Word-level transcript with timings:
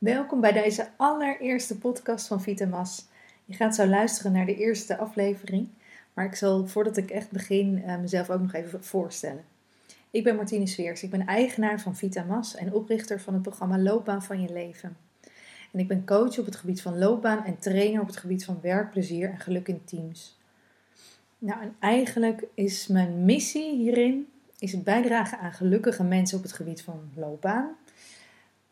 Welkom 0.00 0.40
bij 0.40 0.52
deze 0.52 0.88
allereerste 0.96 1.78
podcast 1.78 2.26
van 2.26 2.42
Vitamas. 2.42 3.06
Je 3.44 3.54
gaat 3.54 3.74
zo 3.74 3.86
luisteren 3.86 4.32
naar 4.32 4.46
de 4.46 4.56
eerste 4.56 4.96
aflevering, 4.96 5.68
maar 6.14 6.24
ik 6.24 6.34
zal 6.34 6.66
voordat 6.66 6.96
ik 6.96 7.10
echt 7.10 7.30
begin 7.30 7.82
uh, 7.86 7.98
mezelf 7.98 8.30
ook 8.30 8.40
nog 8.40 8.52
even 8.52 8.84
voorstellen. 8.84 9.44
Ik 10.10 10.24
ben 10.24 10.36
Martine 10.36 10.66
Sveers, 10.66 11.02
ik 11.02 11.10
ben 11.10 11.26
eigenaar 11.26 11.80
van 11.80 11.96
Vitamas 11.96 12.54
en 12.54 12.72
oprichter 12.72 13.20
van 13.20 13.34
het 13.34 13.42
programma 13.42 13.78
Loopbaan 13.78 14.22
van 14.22 14.40
je 14.40 14.52
leven. 14.52 14.96
En 15.72 15.78
ik 15.78 15.88
ben 15.88 16.06
coach 16.06 16.38
op 16.38 16.44
het 16.44 16.56
gebied 16.56 16.82
van 16.82 16.98
loopbaan 16.98 17.44
en 17.44 17.58
trainer 17.58 18.00
op 18.00 18.06
het 18.06 18.16
gebied 18.16 18.44
van 18.44 18.58
werkplezier 18.62 19.30
en 19.30 19.38
geluk 19.38 19.68
in 19.68 19.84
teams. 19.84 20.38
Nou, 21.38 21.60
en 21.60 21.76
eigenlijk 21.78 22.44
is 22.54 22.86
mijn 22.86 23.24
missie 23.24 23.76
hierin 23.76 24.28
is 24.58 24.72
het 24.72 24.84
bijdragen 24.84 25.38
aan 25.38 25.52
gelukkige 25.52 26.04
mensen 26.04 26.36
op 26.36 26.42
het 26.42 26.52
gebied 26.52 26.82
van 26.82 27.10
loopbaan. 27.14 27.76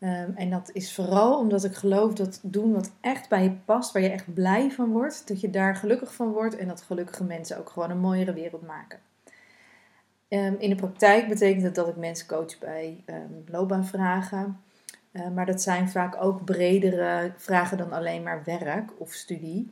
Um, 0.01 0.33
en 0.35 0.49
dat 0.49 0.69
is 0.73 0.93
vooral 0.93 1.39
omdat 1.39 1.63
ik 1.63 1.73
geloof 1.73 2.13
dat 2.13 2.39
doen 2.43 2.73
wat 2.73 2.91
echt 3.01 3.29
bij 3.29 3.43
je 3.43 3.51
past, 3.65 3.91
waar 3.91 4.01
je 4.01 4.09
echt 4.09 4.33
blij 4.33 4.71
van 4.71 4.91
wordt, 4.91 5.27
dat 5.27 5.41
je 5.41 5.49
daar 5.49 5.75
gelukkig 5.75 6.13
van 6.13 6.31
wordt 6.31 6.57
en 6.57 6.67
dat 6.67 6.81
gelukkige 6.81 7.23
mensen 7.23 7.57
ook 7.57 7.69
gewoon 7.69 7.89
een 7.89 7.99
mooiere 7.99 8.33
wereld 8.33 8.67
maken. 8.67 8.99
Um, 10.29 10.55
in 10.59 10.69
de 10.69 10.75
praktijk 10.75 11.27
betekent 11.27 11.63
het 11.63 11.75
dat 11.75 11.87
ik 11.87 11.95
mensen 11.95 12.27
coach 12.27 12.59
bij 12.59 13.03
um, 13.05 13.43
loopbaanvragen, 13.47 14.59
maar 15.33 15.45
dat 15.45 15.61
zijn 15.61 15.89
vaak 15.89 16.21
ook 16.23 16.45
bredere 16.45 17.31
vragen 17.37 17.77
dan 17.77 17.91
alleen 17.91 18.23
maar 18.23 18.41
werk 18.45 18.91
of 18.97 19.13
studie. 19.13 19.71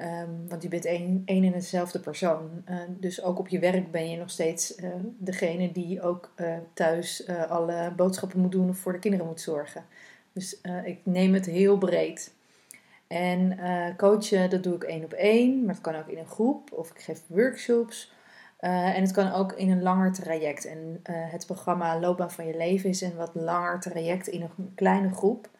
Um, 0.00 0.48
want 0.48 0.62
je 0.62 0.68
bent 0.68 0.84
één, 0.84 1.22
en 1.24 1.52
dezelfde 1.52 2.00
persoon. 2.00 2.50
Uh, 2.70 2.76
dus 2.88 3.22
ook 3.22 3.38
op 3.38 3.48
je 3.48 3.58
werk 3.58 3.90
ben 3.90 4.10
je 4.10 4.16
nog 4.16 4.30
steeds 4.30 4.78
uh, 4.78 4.94
degene 5.18 5.72
die 5.72 6.02
ook 6.02 6.32
uh, 6.36 6.56
thuis 6.72 7.28
alle 7.48 7.92
boodschappen 7.96 8.40
moet 8.40 8.52
doen 8.52 8.68
of 8.68 8.78
voor 8.78 8.92
de 8.92 8.98
kinderen 8.98 9.26
moet 9.26 9.40
zorgen. 9.40 9.84
Dus 10.32 10.60
ik 10.84 10.98
neem 11.02 11.34
het 11.34 11.46
heel 11.46 11.78
breed. 11.78 12.34
En 13.06 13.58
coachen, 13.96 14.50
dat 14.50 14.62
doe 14.62 14.74
ik 14.74 14.82
één 14.82 15.04
op 15.04 15.12
één, 15.12 15.64
maar 15.64 15.74
het 15.74 15.82
kan 15.82 15.94
ook 15.94 16.08
in 16.08 16.18
een 16.18 16.26
groep 16.26 16.72
of 16.72 16.90
ik 16.90 17.00
geef 17.00 17.22
workshops. 17.26 18.12
en 18.58 19.02
het 19.02 19.12
kan 19.12 19.32
ook 19.32 19.52
in 19.52 19.70
een 19.70 19.82
langer 19.82 20.12
traject. 20.12 20.64
En 20.64 21.00
het 21.06 21.46
programma 21.46 21.98
Loopbaan 21.98 22.30
van 22.30 22.46
je 22.46 22.56
leven 22.56 22.90
is 22.90 23.00
een 23.00 23.16
wat 23.16 23.30
langer 23.34 23.80
traject 23.80 24.26
in 24.26 24.42
een 24.42 24.72
kleine 24.74 25.10
groep, 25.10 25.50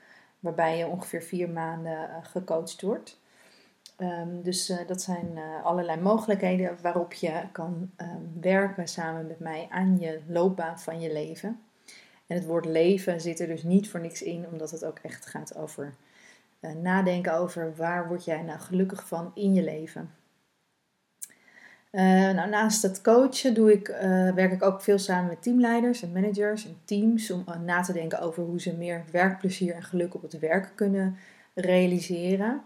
waarbij 0.40 0.78
je 0.78 0.86
ongeveer 0.86 1.22
vier 1.22 1.50
maanden 1.50 2.08
gecoacht 2.22 2.82
wordt. 2.82 3.22
Um, 3.98 4.42
dus 4.42 4.70
uh, 4.70 4.76
dat 4.86 5.02
zijn 5.02 5.30
uh, 5.34 5.64
allerlei 5.64 6.00
mogelijkheden 6.00 6.76
waarop 6.82 7.12
je 7.12 7.42
kan 7.52 7.90
um, 7.96 8.32
werken 8.40 8.88
samen 8.88 9.26
met 9.26 9.38
mij 9.38 9.66
aan 9.70 9.98
je 9.98 10.20
loopbaan 10.28 10.78
van 10.80 11.00
je 11.00 11.12
leven. 11.12 11.60
En 12.26 12.36
het 12.36 12.46
woord 12.46 12.64
leven 12.64 13.20
zit 13.20 13.40
er 13.40 13.46
dus 13.46 13.62
niet 13.62 13.88
voor 13.88 14.00
niks 14.00 14.22
in, 14.22 14.46
omdat 14.52 14.70
het 14.70 14.84
ook 14.84 14.98
echt 14.98 15.26
gaat 15.26 15.56
over 15.56 15.94
uh, 16.60 16.70
nadenken 16.72 17.34
over 17.34 17.74
waar 17.76 18.08
word 18.08 18.24
jij 18.24 18.42
nou 18.42 18.58
gelukkig 18.58 19.06
van 19.08 19.30
in 19.34 19.54
je 19.54 19.62
leven. 19.62 20.10
nou, 21.90 22.48
naast 22.48 22.82
het 22.82 23.00
coachen 23.00 23.54
doe 23.54 23.72
ik, 23.72 23.86
werk 24.34 24.52
ik 24.52 24.62
ook 24.62 24.82
veel 24.82 24.98
samen 24.98 25.28
met 25.28 25.42
teamleiders 25.42 26.02
en 26.02 26.12
managers 26.12 26.66
en 26.66 26.76
teams 26.84 27.30
om 27.30 27.44
na 27.64 27.82
te 27.82 27.92
denken 27.92 28.20
over 28.20 28.42
hoe 28.42 28.60
ze 28.60 28.76
meer 28.76 29.04
werkplezier 29.10 29.74
en 29.74 29.82
geluk 29.82 30.14
op 30.14 30.22
het 30.22 30.38
werk 30.38 30.72
kunnen 30.74 31.16
realiseren. 31.54 32.62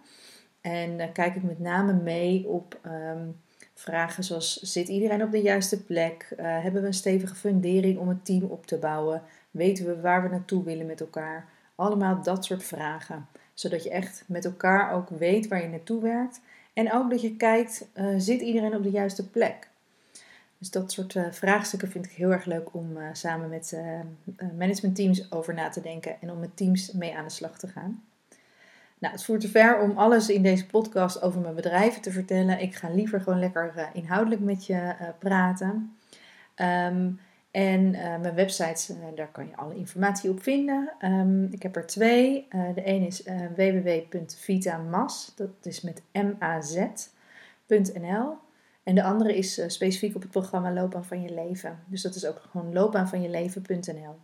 En 0.68 1.12
kijk 1.12 1.34
ik 1.34 1.42
met 1.42 1.58
name 1.58 1.92
mee 1.92 2.46
op 2.46 2.78
um, 2.86 3.40
vragen 3.74 4.24
zoals: 4.24 4.60
zit 4.62 4.88
iedereen 4.88 5.22
op 5.22 5.30
de 5.30 5.40
juiste 5.40 5.84
plek? 5.84 6.28
Uh, 6.32 6.62
hebben 6.62 6.80
we 6.80 6.86
een 6.86 6.94
stevige 6.94 7.34
fundering 7.34 7.98
om 7.98 8.08
het 8.08 8.24
team 8.24 8.42
op 8.42 8.66
te 8.66 8.76
bouwen? 8.76 9.22
Weten 9.50 9.86
we 9.86 10.00
waar 10.00 10.22
we 10.22 10.28
naartoe 10.28 10.64
willen 10.64 10.86
met 10.86 11.00
elkaar? 11.00 11.48
Allemaal 11.74 12.22
dat 12.22 12.44
soort 12.44 12.64
vragen. 12.64 13.26
Zodat 13.54 13.82
je 13.82 13.90
echt 13.90 14.24
met 14.26 14.44
elkaar 14.44 14.92
ook 14.92 15.08
weet 15.08 15.48
waar 15.48 15.62
je 15.62 15.68
naartoe 15.68 16.02
werkt. 16.02 16.40
En 16.72 16.92
ook 16.92 17.10
dat 17.10 17.20
je 17.20 17.36
kijkt: 17.36 17.88
uh, 17.94 18.14
zit 18.16 18.40
iedereen 18.40 18.76
op 18.76 18.82
de 18.82 18.90
juiste 18.90 19.30
plek? 19.30 19.68
Dus 20.58 20.70
dat 20.70 20.92
soort 20.92 21.14
uh, 21.14 21.26
vraagstukken 21.30 21.90
vind 21.90 22.04
ik 22.04 22.10
heel 22.10 22.30
erg 22.30 22.44
leuk 22.44 22.74
om 22.74 22.98
samen 23.12 23.48
met 23.48 23.76
managementteams 24.56 25.32
over 25.32 25.54
na 25.54 25.68
te 25.68 25.80
denken 25.80 26.20
en 26.20 26.30
om 26.30 26.38
met 26.38 26.56
teams 26.56 26.92
mee 26.92 27.16
aan 27.16 27.24
de 27.24 27.30
slag 27.30 27.58
te 27.58 27.68
gaan. 27.68 28.02
Nou, 28.98 29.12
het 29.12 29.24
voert 29.24 29.40
te 29.40 29.48
ver 29.48 29.80
om 29.80 29.98
alles 29.98 30.28
in 30.28 30.42
deze 30.42 30.66
podcast 30.66 31.22
over 31.22 31.40
mijn 31.40 31.54
bedrijven 31.54 32.02
te 32.02 32.10
vertellen. 32.10 32.60
Ik 32.60 32.74
ga 32.74 32.88
liever 32.90 33.20
gewoon 33.20 33.38
lekker 33.38 33.72
uh, 33.76 33.84
inhoudelijk 33.92 34.40
met 34.40 34.66
je 34.66 34.74
uh, 34.74 35.08
praten. 35.18 35.96
Um, 36.56 37.20
en 37.50 37.94
uh, 37.94 38.18
mijn 38.20 38.34
websites, 38.34 38.92
daar 39.14 39.30
kan 39.30 39.46
je 39.46 39.56
alle 39.56 39.74
informatie 39.74 40.30
op 40.30 40.42
vinden. 40.42 40.92
Um, 41.04 41.48
ik 41.50 41.62
heb 41.62 41.76
er 41.76 41.86
twee. 41.86 42.46
de 42.74 42.82
een 42.84 43.06
is 43.06 43.22
www.vitamas, 43.56 45.32
dat 45.36 45.50
is 45.62 45.80
met 45.80 46.02
M-A-Z.nl. 46.12 47.16
En 48.82 48.94
de 48.94 49.02
andere 49.02 49.36
is 49.36 49.62
specifiek 49.66 50.14
op 50.14 50.22
het 50.22 50.30
programma 50.30 50.72
Loopbaan 50.72 51.04
van 51.04 51.22
je 51.22 51.34
leven. 51.34 51.78
Dus 51.86 52.02
dat 52.02 52.14
is 52.14 52.26
ook 52.26 52.42
gewoon 52.50 52.72
loopbaanvanjeleven.nl. 52.72 54.16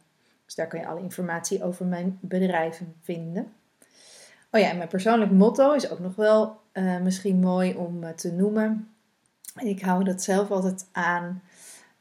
Dus 0.44 0.54
daar 0.54 0.66
kan 0.66 0.80
je 0.80 0.86
alle 0.86 1.00
informatie 1.00 1.64
over 1.64 1.86
mijn 1.86 2.18
bedrijven 2.20 2.94
vinden. 3.00 3.52
Oh 4.54 4.60
ja, 4.60 4.70
en 4.70 4.76
mijn 4.76 4.88
persoonlijk 4.88 5.30
motto 5.30 5.72
is 5.72 5.90
ook 5.90 5.98
nog 5.98 6.16
wel 6.16 6.60
uh, 6.72 7.00
misschien 7.00 7.40
mooi 7.40 7.74
om 7.74 8.02
uh, 8.02 8.08
te 8.08 8.32
noemen. 8.32 8.88
Ik 9.62 9.80
hou 9.80 10.04
dat 10.04 10.22
zelf 10.22 10.50
altijd 10.50 10.86
aan, 10.92 11.42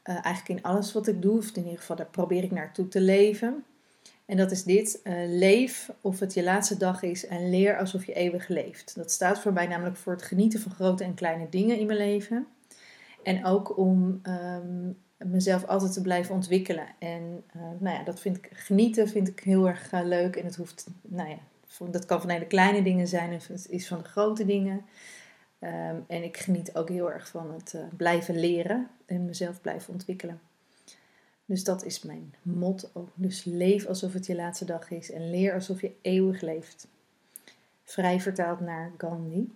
uh, 0.04 0.14
eigenlijk 0.24 0.48
in 0.48 0.62
alles 0.62 0.92
wat 0.92 1.06
ik 1.06 1.22
doe, 1.22 1.38
of 1.38 1.50
in 1.50 1.64
ieder 1.64 1.78
geval 1.78 1.96
daar 1.96 2.06
probeer 2.06 2.42
ik 2.42 2.50
naartoe 2.50 2.88
te 2.88 3.00
leven. 3.00 3.64
En 4.26 4.36
dat 4.36 4.50
is 4.50 4.62
dit: 4.64 5.00
leef 5.28 5.90
of 6.00 6.20
het 6.20 6.34
je 6.34 6.42
laatste 6.42 6.76
dag 6.76 7.02
is 7.02 7.26
en 7.26 7.50
leer 7.50 7.78
alsof 7.78 8.04
je 8.04 8.12
eeuwig 8.12 8.48
leeft. 8.48 8.94
Dat 8.96 9.10
staat 9.10 9.40
voor 9.40 9.52
mij 9.52 9.66
namelijk 9.66 9.96
voor 9.96 10.12
het 10.12 10.22
genieten 10.22 10.60
van 10.60 10.72
grote 10.72 11.04
en 11.04 11.14
kleine 11.14 11.48
dingen 11.48 11.78
in 11.78 11.86
mijn 11.86 11.98
leven. 11.98 12.46
En 13.22 13.44
ook 13.44 13.78
om 13.78 14.20
um, 14.22 14.96
mezelf 15.16 15.66
altijd 15.66 15.92
te 15.92 16.02
blijven 16.02 16.34
ontwikkelen. 16.34 16.86
En 16.98 17.44
nou 17.78 17.96
ja, 17.96 18.02
dat 18.02 18.20
vind 18.20 18.36
ik 18.36 18.48
genieten 18.52 19.08
vind 19.08 19.28
ik 19.28 19.40
heel 19.40 19.68
erg 19.68 19.90
leuk. 19.92 20.36
En 20.36 20.44
het 20.44 20.56
hoeft, 20.56 20.86
nou 21.02 21.28
ja, 21.28 21.38
dat 21.90 22.06
kan 22.06 22.20
van 22.20 22.30
hele 22.30 22.46
kleine 22.46 22.82
dingen 22.82 23.08
zijn 23.08 23.34
of 23.34 23.46
het 23.46 23.70
is 23.70 23.88
van 23.88 23.98
de 23.98 24.04
grote 24.04 24.44
dingen. 24.44 24.84
Um, 25.60 26.04
en 26.06 26.22
ik 26.22 26.36
geniet 26.36 26.74
ook 26.74 26.88
heel 26.88 27.12
erg 27.12 27.28
van 27.28 27.52
het 27.52 27.72
uh, 27.76 27.82
blijven 27.96 28.38
leren 28.40 28.88
en 29.06 29.24
mezelf 29.24 29.60
blijven 29.60 29.92
ontwikkelen. 29.92 30.40
Dus 31.44 31.64
dat 31.64 31.84
is 31.84 32.02
mijn 32.02 32.34
motto. 32.42 33.08
Dus 33.14 33.44
leef 33.44 33.86
alsof 33.86 34.12
het 34.12 34.26
je 34.26 34.34
laatste 34.34 34.64
dag 34.64 34.90
is 34.90 35.10
en 35.10 35.30
leer 35.30 35.54
alsof 35.54 35.80
je 35.80 35.92
eeuwig 36.02 36.40
leeft. 36.40 36.88
Vrij 37.84 38.20
vertaald 38.20 38.60
naar 38.60 38.92
Gandhi. 38.98 39.48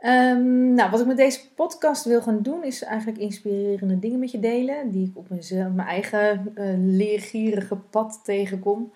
Um, 0.00 0.74
nou, 0.74 0.90
wat 0.90 1.00
ik 1.00 1.06
met 1.06 1.16
deze 1.16 1.40
podcast 1.54 2.04
wil 2.04 2.22
gaan 2.22 2.42
doen, 2.42 2.64
is 2.64 2.82
eigenlijk 2.82 3.18
inspirerende 3.18 3.98
dingen 3.98 4.18
met 4.18 4.30
je 4.30 4.40
delen. 4.40 4.90
Die 4.90 5.06
ik 5.06 5.16
op 5.16 5.28
mijn, 5.28 5.74
mijn 5.74 5.88
eigen 5.88 6.52
uh, 6.54 6.74
leergierige 6.76 7.76
pad 7.76 8.20
tegenkom. 8.24 8.92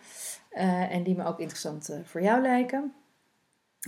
Uh, 0.53 0.94
en 0.94 1.03
die 1.03 1.16
me 1.16 1.25
ook 1.25 1.38
interessant 1.38 1.91
uh, 1.91 1.97
voor 2.05 2.22
jou 2.22 2.43
lijken. 2.43 2.94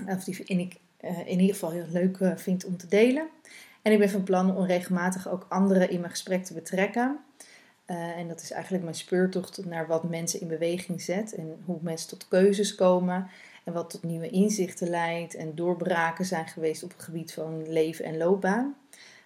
Of 0.06 0.24
die 0.24 0.44
in 0.44 0.58
ik 0.58 0.76
uh, 1.00 1.18
in 1.18 1.40
ieder 1.40 1.54
geval 1.54 1.70
heel 1.70 1.86
leuk 1.90 2.18
vind 2.36 2.64
om 2.64 2.76
te 2.76 2.86
delen. 2.86 3.28
En 3.82 3.92
ik 3.92 3.98
ben 3.98 4.10
van 4.10 4.22
plan 4.22 4.56
om 4.56 4.64
regelmatig 4.64 5.28
ook 5.28 5.46
anderen 5.48 5.90
in 5.90 6.00
mijn 6.00 6.10
gesprek 6.10 6.44
te 6.44 6.54
betrekken. 6.54 7.18
en 7.86 8.28
dat 8.28 8.40
is 8.42 8.50
eigenlijk 8.50 8.82
mijn 8.84 8.96
speurtocht 8.96 9.64
naar 9.64 9.86
wat 9.86 10.08
mensen 10.08 10.40
in 10.40 10.48
beweging 10.48 11.02
zet. 11.02 11.34
En 11.34 11.62
hoe 11.64 11.78
mensen 11.80 12.08
tot 12.08 12.28
keuzes 12.28 12.74
komen. 12.74 13.28
En 13.64 13.72
wat 13.72 13.90
tot 13.90 14.02
nieuwe 14.02 14.28
inzichten 14.28 14.88
leidt. 14.88 15.34
En 15.34 15.54
doorbraken 15.54 16.24
zijn 16.24 16.46
geweest 16.46 16.82
op 16.82 16.92
het 16.92 17.02
gebied 17.02 17.32
van 17.32 17.72
leven 17.72 18.04
en 18.04 18.16
loopbaan. 18.16 18.76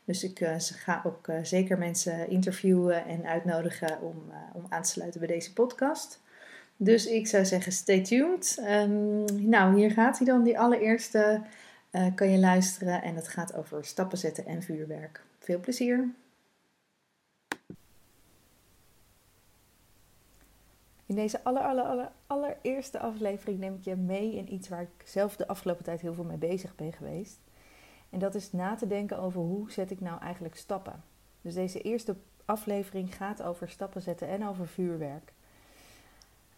Dus 0.04 0.24
ik 0.24 0.46
ga 0.58 1.02
ook 1.04 1.28
zeker 1.42 1.78
mensen 1.78 2.30
interviewen 2.30 3.06
en 3.06 3.26
uitnodigen 3.26 4.00
om, 4.00 4.32
om 4.52 4.66
aan 4.68 4.82
te 4.82 4.90
sluiten 4.90 5.20
bij 5.20 5.28
deze 5.28 5.52
podcast. 5.52 6.20
Dus 6.76 7.06
ik 7.06 7.26
zou 7.26 7.44
zeggen, 7.44 7.72
stay 7.72 8.02
tuned. 8.02 8.58
Um, 8.68 9.48
nou, 9.48 9.76
hier 9.76 9.90
gaat 9.90 10.18
hij 10.18 10.26
dan. 10.26 10.42
Die 10.42 10.58
allereerste 10.58 11.42
uh, 11.92 12.06
kan 12.14 12.30
je 12.30 12.38
luisteren. 12.38 13.02
En 13.02 13.16
het 13.16 13.28
gaat 13.28 13.54
over 13.54 13.84
stappen 13.84 14.18
zetten 14.18 14.46
en 14.46 14.62
vuurwerk. 14.62 15.24
Veel 15.38 15.60
plezier. 15.60 16.08
In 21.06 21.14
deze 21.14 21.44
aller, 21.44 21.62
aller, 21.62 22.10
allereerste 22.26 22.98
aflevering 22.98 23.58
neem 23.58 23.74
ik 23.74 23.84
je 23.84 23.96
mee 23.96 24.34
in 24.34 24.52
iets 24.52 24.68
waar 24.68 24.82
ik 24.82 25.08
zelf 25.08 25.36
de 25.36 25.48
afgelopen 25.48 25.84
tijd 25.84 26.00
heel 26.00 26.14
veel 26.14 26.24
mee 26.24 26.36
bezig 26.36 26.74
ben 26.74 26.92
geweest. 26.92 27.38
En 28.10 28.18
dat 28.18 28.34
is 28.34 28.52
na 28.52 28.74
te 28.74 28.86
denken 28.86 29.18
over 29.18 29.40
hoe 29.40 29.70
zet 29.70 29.90
ik 29.90 30.00
nou 30.00 30.20
eigenlijk 30.20 30.56
stappen. 30.56 31.02
Dus 31.42 31.54
deze 31.54 31.80
eerste 31.80 32.16
aflevering 32.44 33.14
gaat 33.14 33.42
over 33.42 33.68
stappen 33.68 34.02
zetten 34.02 34.28
en 34.28 34.46
over 34.46 34.66
vuurwerk. 34.66 35.32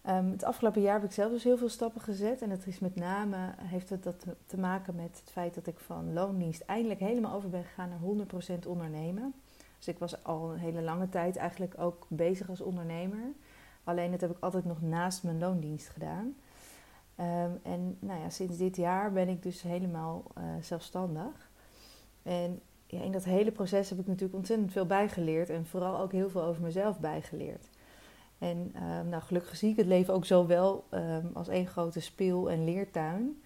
Um, 0.09 0.31
het 0.31 0.45
afgelopen 0.45 0.83
jaar 0.83 0.95
heb 0.95 1.05
ik 1.05 1.13
zelf 1.13 1.33
dus 1.33 1.45
heel 1.45 1.57
veel 1.57 1.69
stappen 1.69 2.01
gezet. 2.01 2.43
En 2.43 2.49
dat 2.49 2.67
is 2.67 2.79
met 2.79 2.95
name, 2.95 3.37
heeft 3.57 3.91
het 3.91 4.03
dat 4.03 4.27
te 4.47 4.59
maken 4.59 4.95
met 4.95 5.21
het 5.21 5.31
feit 5.31 5.55
dat 5.55 5.67
ik 5.67 5.79
van 5.79 6.13
loondienst 6.13 6.61
eindelijk 6.61 7.01
helemaal 7.01 7.35
over 7.35 7.49
ben 7.49 7.65
gegaan 7.65 7.89
naar 7.89 8.27
100% 8.63 8.67
ondernemen. 8.67 9.35
Dus 9.79 9.89
ik 9.89 9.99
was 9.99 10.25
al 10.25 10.53
een 10.53 10.59
hele 10.59 10.83
lange 10.83 11.09
tijd 11.09 11.37
eigenlijk 11.37 11.75
ook 11.79 12.07
bezig 12.09 12.49
als 12.49 12.61
ondernemer. 12.61 13.33
Alleen 13.85 14.11
dat 14.11 14.21
heb 14.21 14.31
ik 14.31 14.37
altijd 14.41 14.65
nog 14.65 14.83
naast 14.83 15.23
mijn 15.23 15.39
loondienst 15.39 15.89
gedaan. 15.89 16.37
Ehm, 17.15 17.51
en 17.63 17.97
nou 17.99 18.21
ja, 18.21 18.31
sinds 18.31 18.57
dit 18.57 18.77
jaar 18.77 19.13
ben 19.13 19.29
ik 19.29 19.43
dus 19.43 19.63
helemaal 19.63 20.23
uh, 20.39 20.45
zelfstandig. 20.61 21.51
En 22.23 22.61
ja, 22.87 23.03
in 23.03 23.13
dat 23.13 23.25
hele 23.25 23.53
proces 23.53 23.91
heb 23.91 23.99
ik 23.99 24.07
natuurlijk 24.07 24.35
ontzettend 24.35 24.73
veel 24.73 24.87
bijgeleerd. 24.87 25.51
En 25.51 25.67
vooral 25.67 26.01
ook 26.01 26.13
heel 26.13 26.31
veel 26.31 26.43
over 26.43 26.63
mezelf 26.63 26.99
bijgeleerd. 26.99 27.69
En 28.39 28.75
um, 28.83 29.09
nou, 29.09 29.23
gelukkig 29.23 29.57
zie 29.57 29.71
ik 29.71 29.77
het 29.77 29.87
leven 29.87 30.15
ook 30.15 30.25
zo 30.25 30.47
wel 30.47 30.85
um, 30.91 31.31
als 31.35 31.49
één 31.49 31.67
grote 31.67 32.01
speel- 32.01 32.51
en 32.51 32.65
leertuin. 32.65 33.43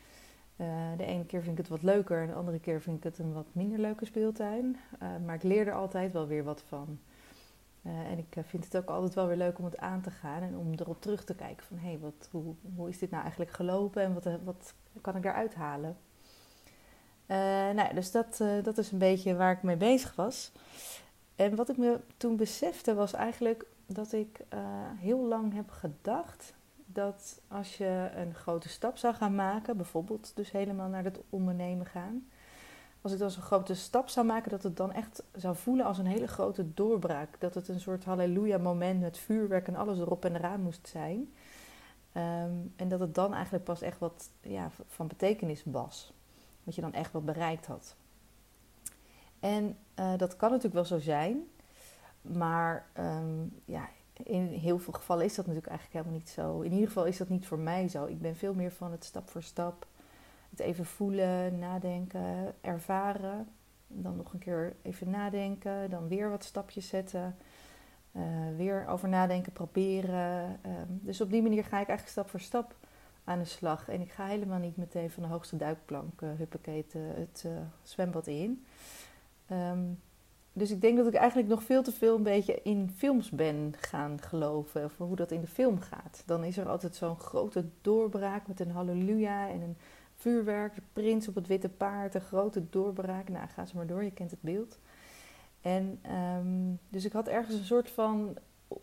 Uh, 0.57 0.67
de 0.97 1.05
ene 1.05 1.27
keer 1.27 1.43
vind 1.43 1.53
ik 1.53 1.59
het 1.59 1.69
wat 1.69 1.83
leuker 1.83 2.21
en 2.21 2.27
de 2.27 2.35
andere 2.35 2.61
keer 2.61 2.81
vind 2.81 2.97
ik 2.97 3.03
het 3.03 3.19
een 3.19 3.33
wat 3.33 3.47
minder 3.53 3.79
leuke 3.79 4.05
speeltuin. 4.05 4.77
Uh, 5.03 5.09
maar 5.25 5.35
ik 5.35 5.43
leer 5.43 5.67
er 5.67 5.75
altijd 5.75 6.13
wel 6.13 6.27
weer 6.27 6.45
wat 6.45 6.63
van. 6.67 6.99
Uh, 7.83 8.11
en 8.11 8.19
ik 8.19 8.45
vind 8.45 8.65
het 8.65 8.77
ook 8.77 8.89
altijd 8.89 9.15
wel 9.15 9.27
weer 9.27 9.37
leuk 9.37 9.59
om 9.59 9.65
het 9.65 9.79
aan 9.79 10.01
te 10.01 10.11
gaan 10.11 10.43
en 10.43 10.57
om 10.57 10.73
erop 10.73 11.01
terug 11.01 11.25
te 11.25 11.35
kijken 11.35 11.67
van 11.67 11.79
hé, 11.79 11.89
hey, 11.89 11.99
wat, 11.99 12.29
hoe, 12.31 12.55
hoe 12.77 12.89
is 12.89 12.99
dit 12.99 13.11
nou 13.11 13.23
eigenlijk 13.23 13.53
gelopen 13.53 14.03
en 14.03 14.15
wat, 14.15 14.25
wat 14.45 14.75
kan 15.01 15.17
ik 15.17 15.23
daaruit 15.23 15.55
halen? 15.55 15.97
nou, 17.75 17.95
dus 17.95 18.11
dat, 18.11 18.45
dat 18.63 18.79
is 18.79 18.91
een 18.91 18.99
beetje 18.99 19.37
waar 19.37 19.53
ik 19.53 19.63
mee 19.63 19.77
bezig 19.77 20.15
was. 20.15 20.53
En 21.37 21.57
wat 21.57 21.69
ik 21.69 21.77
me 21.77 22.01
toen 22.17 22.37
besefte 22.37 22.95
was 22.95 23.13
eigenlijk 23.13 23.65
dat 23.93 24.13
ik 24.13 24.41
heel 24.99 25.27
lang 25.27 25.55
heb 25.55 25.71
gedacht 25.71 26.55
dat 26.87 27.41
als 27.49 27.77
je 27.77 28.11
een 28.17 28.35
grote 28.35 28.69
stap 28.69 28.97
zou 28.97 29.15
gaan 29.15 29.35
maken, 29.35 29.77
bijvoorbeeld 29.77 30.33
dus 30.35 30.51
helemaal 30.51 30.89
naar 30.89 31.05
het 31.05 31.21
ondernemen 31.31 31.87
gaan, 31.87 32.27
als 33.03 33.13
ik 33.13 33.19
dan 33.19 33.31
zo'n 33.31 33.43
grote 33.43 33.75
stap 33.75 34.09
zou 34.09 34.27
maken, 34.27 34.51
dat 34.51 34.63
het 34.63 34.77
dan 34.77 34.93
echt 34.93 35.23
zou 35.33 35.57
voelen 35.57 35.87
als 35.87 35.99
een 35.99 36.07
hele 36.07 36.27
grote 36.27 36.75
doorbraak. 36.75 37.41
Dat 37.41 37.55
het 37.55 37.69
een 37.69 37.81
soort 37.81 38.05
halleluja 38.05 38.59
moment 38.59 39.01
met 39.01 39.19
vuurwerk 39.19 39.69
en 39.69 39.77
alles 39.77 39.99
erop 39.99 40.25
en 40.25 40.37
eraan 40.37 40.61
moest 40.61 40.89
zijn. 40.89 41.33
Ehm, 42.13 42.53
en 42.77 42.89
dat 42.89 43.01
het 43.01 43.15
dan 43.15 43.35
eigenlijk 43.35 43.65
pas 43.65 43.83
echt 43.83 43.99
wat 43.99 44.31
ja, 44.41 44.71
van 44.87 45.07
betekenis 45.07 45.63
was. 45.65 46.13
Wat 46.65 46.75
je 46.75 46.81
dan 46.81 46.93
echt 46.93 47.13
wat 47.13 47.25
bereikt 47.25 47.67
had. 47.67 47.97
En 49.41 49.79
uh, 49.99 50.17
dat 50.17 50.37
kan 50.37 50.49
natuurlijk 50.49 50.75
wel 50.75 50.99
zo 50.99 50.99
zijn. 50.99 51.47
Maar 52.23 52.87
um, 52.99 53.53
ja, 53.65 53.89
in 54.25 54.47
heel 54.47 54.79
veel 54.79 54.93
gevallen 54.93 55.25
is 55.25 55.35
dat 55.35 55.47
natuurlijk 55.47 55.73
eigenlijk 55.73 55.99
helemaal 55.99 56.25
niet 56.25 56.35
zo. 56.35 56.61
In 56.61 56.73
ieder 56.73 56.87
geval 56.87 57.07
is 57.07 57.17
dat 57.17 57.29
niet 57.29 57.47
voor 57.47 57.59
mij 57.59 57.89
zo. 57.89 58.05
Ik 58.05 58.21
ben 58.21 58.37
veel 58.37 58.55
meer 58.55 58.73
van 58.73 58.93
het 58.93 59.05
stap 59.05 59.31
voor 59.31 59.43
stap. 59.43 59.87
Het 60.51 60.61
even 60.61 60.87
voelen, 60.87 61.59
nadenken, 61.59 62.55
ervaren. 62.61 63.49
Dan 63.87 64.17
nog 64.17 64.33
een 64.33 64.39
keer 64.39 64.77
even 64.83 65.11
nadenken. 65.11 65.91
Dan 65.91 66.09
weer 66.09 66.31
wat 66.31 66.45
stapjes 66.45 66.89
zetten. 66.89 67.37
Uh, 68.13 68.23
weer 68.57 68.87
over 68.87 69.09
nadenken, 69.09 69.53
proberen. 69.53 70.59
Uh, 70.67 70.73
dus 70.89 71.21
op 71.21 71.31
die 71.31 71.43
manier 71.43 71.63
ga 71.63 71.81
ik 71.81 71.89
eigenlijk 71.89 72.09
stap 72.09 72.29
voor 72.29 72.41
stap 72.41 72.75
aan 73.25 73.39
de 73.39 73.45
slag. 73.45 73.89
En 73.89 74.01
ik 74.01 74.13
ga 74.13 74.27
helemaal 74.27 74.59
niet 74.59 74.77
meteen 74.77 75.11
van 75.11 75.23
de 75.23 75.29
hoogste 75.29 75.57
duikplank, 75.57 76.21
uh, 76.21 76.31
huppakee, 76.37 76.87
het 76.97 77.47
zwembad 77.83 78.27
in. 78.27 78.65
Um, 79.51 80.01
dus 80.53 80.71
ik 80.71 80.81
denk 80.81 80.97
dat 80.97 81.07
ik 81.07 81.15
eigenlijk 81.15 81.49
nog 81.49 81.63
veel 81.63 81.83
te 81.83 81.93
veel 81.93 82.17
een 82.17 82.23
beetje 82.23 82.61
in 82.63 82.91
films 82.97 83.31
ben 83.31 83.75
gaan 83.79 84.21
geloven. 84.21 84.85
Of 84.85 84.97
hoe 84.97 85.17
dat 85.17 85.31
in 85.31 85.41
de 85.41 85.47
film 85.47 85.81
gaat. 85.81 86.23
Dan 86.27 86.45
is 86.45 86.57
er 86.57 86.69
altijd 86.69 86.97
zo'n 86.97 87.19
grote 87.19 87.65
doorbraak 87.81 88.47
met 88.47 88.61
een 88.61 88.71
halleluja 88.71 89.49
en 89.49 89.61
een 89.61 89.77
vuurwerk. 90.17 90.75
De 90.75 90.83
prins 90.93 91.29
op 91.29 91.35
het 91.35 91.47
witte 91.47 91.69
paard, 91.69 92.15
een 92.15 92.21
grote 92.21 92.69
doorbraak. 92.71 93.29
Nou, 93.29 93.49
ga 93.49 93.67
ze 93.67 93.77
maar 93.77 93.87
door, 93.87 94.05
je 94.05 94.13
kent 94.13 94.31
het 94.31 94.43
beeld. 94.43 94.79
En 95.61 96.01
um, 96.39 96.79
dus 96.89 97.05
ik 97.05 97.13
had 97.13 97.29
ergens 97.29 97.57
een 97.57 97.65
soort 97.65 97.91
van 97.91 98.37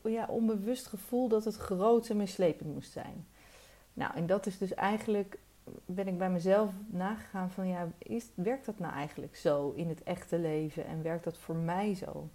ja, 0.04 0.26
onbewust 0.30 0.88
gevoel 0.88 1.28
dat 1.28 1.46
het 1.46 1.56
groot 1.56 2.10
en 2.10 2.18
meeslepend 2.18 2.74
moest 2.74 2.92
zijn. 2.92 3.28
Nou, 3.94 4.16
en 4.16 4.26
dat 4.26 4.46
is 4.46 4.58
dus 4.58 4.74
eigenlijk 4.74 5.38
ben 5.86 6.08
ik 6.08 6.18
bij 6.18 6.30
mezelf 6.30 6.72
nagegaan 6.88 7.52
van 7.52 7.68
ja, 7.68 7.88
werkt 8.34 8.66
dat 8.66 8.80
nou 8.80 8.94
eigenlijk 8.94 9.36
zo 9.36 9.72
in 9.76 9.90
het 9.90 10.04
echte 10.04 10.40
leven 10.40 10.86
en 10.86 11.04
werkt 11.04 11.24
dat 11.24 11.38
voor 11.38 11.56
mij 11.56 11.96
zo? 11.96 12.30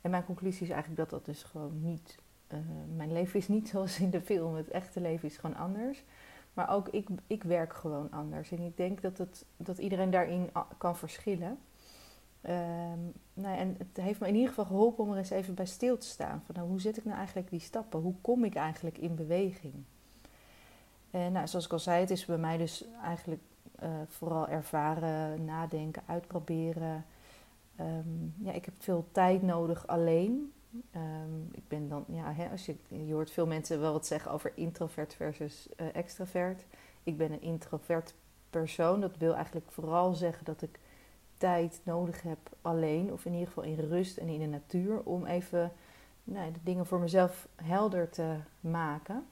En 0.00 0.10
mijn 0.10 0.24
conclusie 0.24 0.62
is 0.62 0.70
eigenlijk 0.70 1.00
dat 1.00 1.10
dat 1.10 1.24
dus 1.24 1.42
gewoon 1.42 1.80
niet, 1.82 2.18
uh, 2.52 2.58
mijn 2.96 3.12
leven 3.12 3.38
is 3.38 3.48
niet 3.48 3.68
zoals 3.72 4.00
in 4.00 4.10
de 4.10 4.20
film, 4.20 4.54
het 4.54 4.68
echte 4.68 5.00
leven 5.00 5.28
is 5.28 5.36
gewoon 5.36 5.56
anders. 5.56 6.04
Maar 6.52 6.70
ook 6.70 6.88
ik, 6.88 7.08
ik 7.26 7.42
werk 7.42 7.72
gewoon 7.72 8.10
anders 8.10 8.50
en 8.50 8.60
ik 8.60 8.76
denk 8.76 9.02
dat, 9.02 9.18
het, 9.18 9.44
dat 9.56 9.78
iedereen 9.78 10.10
daarin 10.10 10.50
kan 10.78 10.96
verschillen. 10.96 11.58
Um, 12.48 13.12
nou 13.34 13.54
ja, 13.54 13.56
en 13.56 13.74
het 13.78 14.04
heeft 14.04 14.20
me 14.20 14.28
in 14.28 14.34
ieder 14.34 14.48
geval 14.48 14.64
geholpen 14.64 15.04
om 15.04 15.10
er 15.10 15.18
eens 15.18 15.30
even 15.30 15.54
bij 15.54 15.66
stil 15.66 15.98
te 15.98 16.06
staan. 16.06 16.42
Van 16.46 16.54
nou, 16.54 16.68
hoe 16.68 16.80
zet 16.80 16.96
ik 16.96 17.04
nou 17.04 17.16
eigenlijk 17.16 17.50
die 17.50 17.60
stappen? 17.60 18.00
Hoe 18.00 18.14
kom 18.20 18.44
ik 18.44 18.54
eigenlijk 18.54 18.98
in 18.98 19.14
beweging? 19.14 19.74
En 21.14 21.32
nou, 21.32 21.46
zoals 21.46 21.64
ik 21.64 21.72
al 21.72 21.78
zei, 21.78 22.00
het 22.00 22.10
is 22.10 22.24
bij 22.24 22.38
mij 22.38 22.56
dus 22.56 22.84
eigenlijk 23.02 23.42
uh, 23.82 23.88
vooral 24.08 24.48
ervaren, 24.48 25.44
nadenken, 25.44 26.02
uitproberen. 26.06 27.04
Um, 27.80 28.34
ja, 28.38 28.52
ik 28.52 28.64
heb 28.64 28.74
veel 28.78 29.06
tijd 29.12 29.42
nodig 29.42 29.86
alleen. 29.86 30.52
Um, 30.96 31.48
ik 31.52 31.68
ben 31.68 31.88
dan, 31.88 32.04
ja, 32.08 32.32
hè, 32.32 32.48
als 32.48 32.66
je, 32.66 32.76
je 32.88 33.12
hoort 33.12 33.30
veel 33.30 33.46
mensen 33.46 33.80
wel 33.80 33.92
wat 33.92 34.06
zeggen 34.06 34.30
over 34.30 34.52
introvert 34.54 35.14
versus 35.14 35.68
uh, 35.76 35.86
extravert. 35.92 36.64
Ik 37.02 37.16
ben 37.16 37.32
een 37.32 37.42
introvert 37.42 38.14
persoon. 38.50 39.00
Dat 39.00 39.16
wil 39.16 39.34
eigenlijk 39.34 39.72
vooral 39.72 40.14
zeggen 40.14 40.44
dat 40.44 40.62
ik 40.62 40.78
tijd 41.36 41.80
nodig 41.84 42.22
heb 42.22 42.38
alleen, 42.62 43.12
of 43.12 43.24
in 43.24 43.32
ieder 43.32 43.46
geval 43.46 43.64
in 43.64 43.78
rust 43.78 44.16
en 44.16 44.28
in 44.28 44.40
de 44.40 44.46
natuur, 44.46 45.02
om 45.02 45.26
even 45.26 45.72
nou, 46.24 46.52
de 46.52 46.60
dingen 46.62 46.86
voor 46.86 47.00
mezelf 47.00 47.48
helder 47.56 48.10
te 48.10 48.36
maken. 48.60 49.26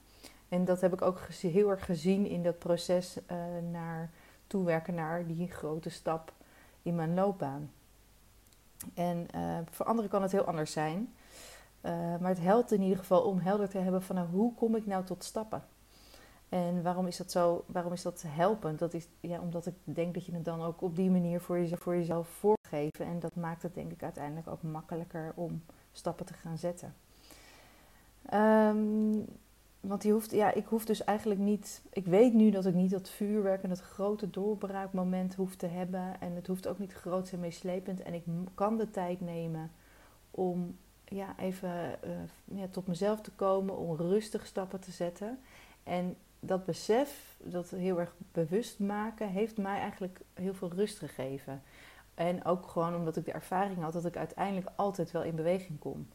En 0.52 0.64
dat 0.64 0.80
heb 0.80 0.92
ik 0.92 1.02
ook 1.02 1.20
heel 1.40 1.70
erg 1.70 1.84
gezien 1.84 2.26
in 2.26 2.42
dat 2.42 2.58
proces 2.58 3.16
uh, 3.16 3.36
naar 3.70 4.10
toewerken 4.46 4.94
naar 4.94 5.26
die 5.26 5.50
grote 5.50 5.90
stap 5.90 6.32
in 6.82 6.94
mijn 6.94 7.14
loopbaan. 7.14 7.70
En 8.94 9.26
uh, 9.34 9.58
voor 9.70 9.86
anderen 9.86 10.10
kan 10.10 10.22
het 10.22 10.32
heel 10.32 10.44
anders 10.44 10.72
zijn. 10.72 11.14
Uh, 11.82 11.92
maar 11.92 12.28
het 12.28 12.40
helpt 12.40 12.72
in 12.72 12.82
ieder 12.82 12.98
geval 12.98 13.22
om 13.22 13.38
helder 13.38 13.68
te 13.68 13.78
hebben 13.78 14.02
van 14.02 14.16
nou, 14.16 14.28
hoe 14.28 14.54
kom 14.54 14.76
ik 14.76 14.86
nou 14.86 15.04
tot 15.04 15.24
stappen? 15.24 15.64
En 16.48 16.82
waarom 16.82 17.06
is 17.06 17.16
dat 17.16 17.30
zo? 17.30 17.64
Waarom 17.66 17.92
is 17.92 18.02
dat 18.02 18.24
helpend? 18.26 18.78
Dat 18.78 18.94
is 18.94 19.08
ja, 19.20 19.40
omdat 19.40 19.66
ik 19.66 19.74
denk 19.84 20.14
dat 20.14 20.26
je 20.26 20.34
het 20.34 20.44
dan 20.44 20.62
ook 20.62 20.82
op 20.82 20.96
die 20.96 21.10
manier 21.10 21.40
voor 21.40 21.58
jezelf, 21.58 21.80
voor 21.80 21.96
jezelf 21.96 22.28
voorgeven. 22.28 23.06
En 23.06 23.20
dat 23.20 23.34
maakt 23.34 23.62
het 23.62 23.74
denk 23.74 23.92
ik 23.92 24.02
uiteindelijk 24.02 24.48
ook 24.48 24.62
makkelijker 24.62 25.32
om 25.34 25.62
stappen 25.92 26.26
te 26.26 26.34
gaan 26.34 26.58
zetten. 26.58 26.94
Um, 28.32 29.26
want 29.82 30.02
die 30.02 30.12
hoeft, 30.12 30.30
ja, 30.30 30.52
ik 30.52 30.66
hoef 30.66 30.84
dus 30.84 31.04
eigenlijk 31.04 31.40
niet. 31.40 31.82
Ik 31.92 32.06
weet 32.06 32.32
nu 32.32 32.50
dat 32.50 32.66
ik 32.66 32.74
niet 32.74 32.90
dat 32.90 33.08
vuurwerk 33.08 33.62
en 33.62 33.68
dat 33.68 33.80
grote 33.80 34.30
doorbraakmoment 34.30 35.34
hoef 35.34 35.56
te 35.56 35.66
hebben. 35.66 36.20
En 36.20 36.34
het 36.34 36.46
hoeft 36.46 36.66
ook 36.66 36.78
niet 36.78 36.92
groot 36.92 37.32
en 37.32 37.40
meeslepend. 37.40 38.02
En 38.02 38.14
ik 38.14 38.24
kan 38.54 38.76
de 38.76 38.90
tijd 38.90 39.20
nemen 39.20 39.70
om 40.30 40.76
ja, 41.04 41.34
even 41.38 41.98
uh, 42.04 42.58
ja, 42.58 42.66
tot 42.70 42.86
mezelf 42.86 43.20
te 43.20 43.30
komen, 43.30 43.76
om 43.76 43.96
rustig 43.96 44.46
stappen 44.46 44.80
te 44.80 44.90
zetten. 44.90 45.38
En 45.82 46.16
dat 46.40 46.64
besef, 46.64 47.36
dat 47.44 47.70
heel 47.70 48.00
erg 48.00 48.14
bewust 48.32 48.78
maken, 48.78 49.28
heeft 49.28 49.56
mij 49.56 49.78
eigenlijk 49.78 50.20
heel 50.34 50.54
veel 50.54 50.70
rust 50.70 50.98
gegeven. 50.98 51.62
En 52.14 52.44
ook 52.44 52.66
gewoon 52.66 52.94
omdat 52.94 53.16
ik 53.16 53.24
de 53.24 53.32
ervaring 53.32 53.78
had 53.82 53.92
dat 53.92 54.04
ik 54.04 54.16
uiteindelijk 54.16 54.68
altijd 54.76 55.10
wel 55.10 55.22
in 55.22 55.34
beweging 55.34 55.78
kom. 55.78 56.08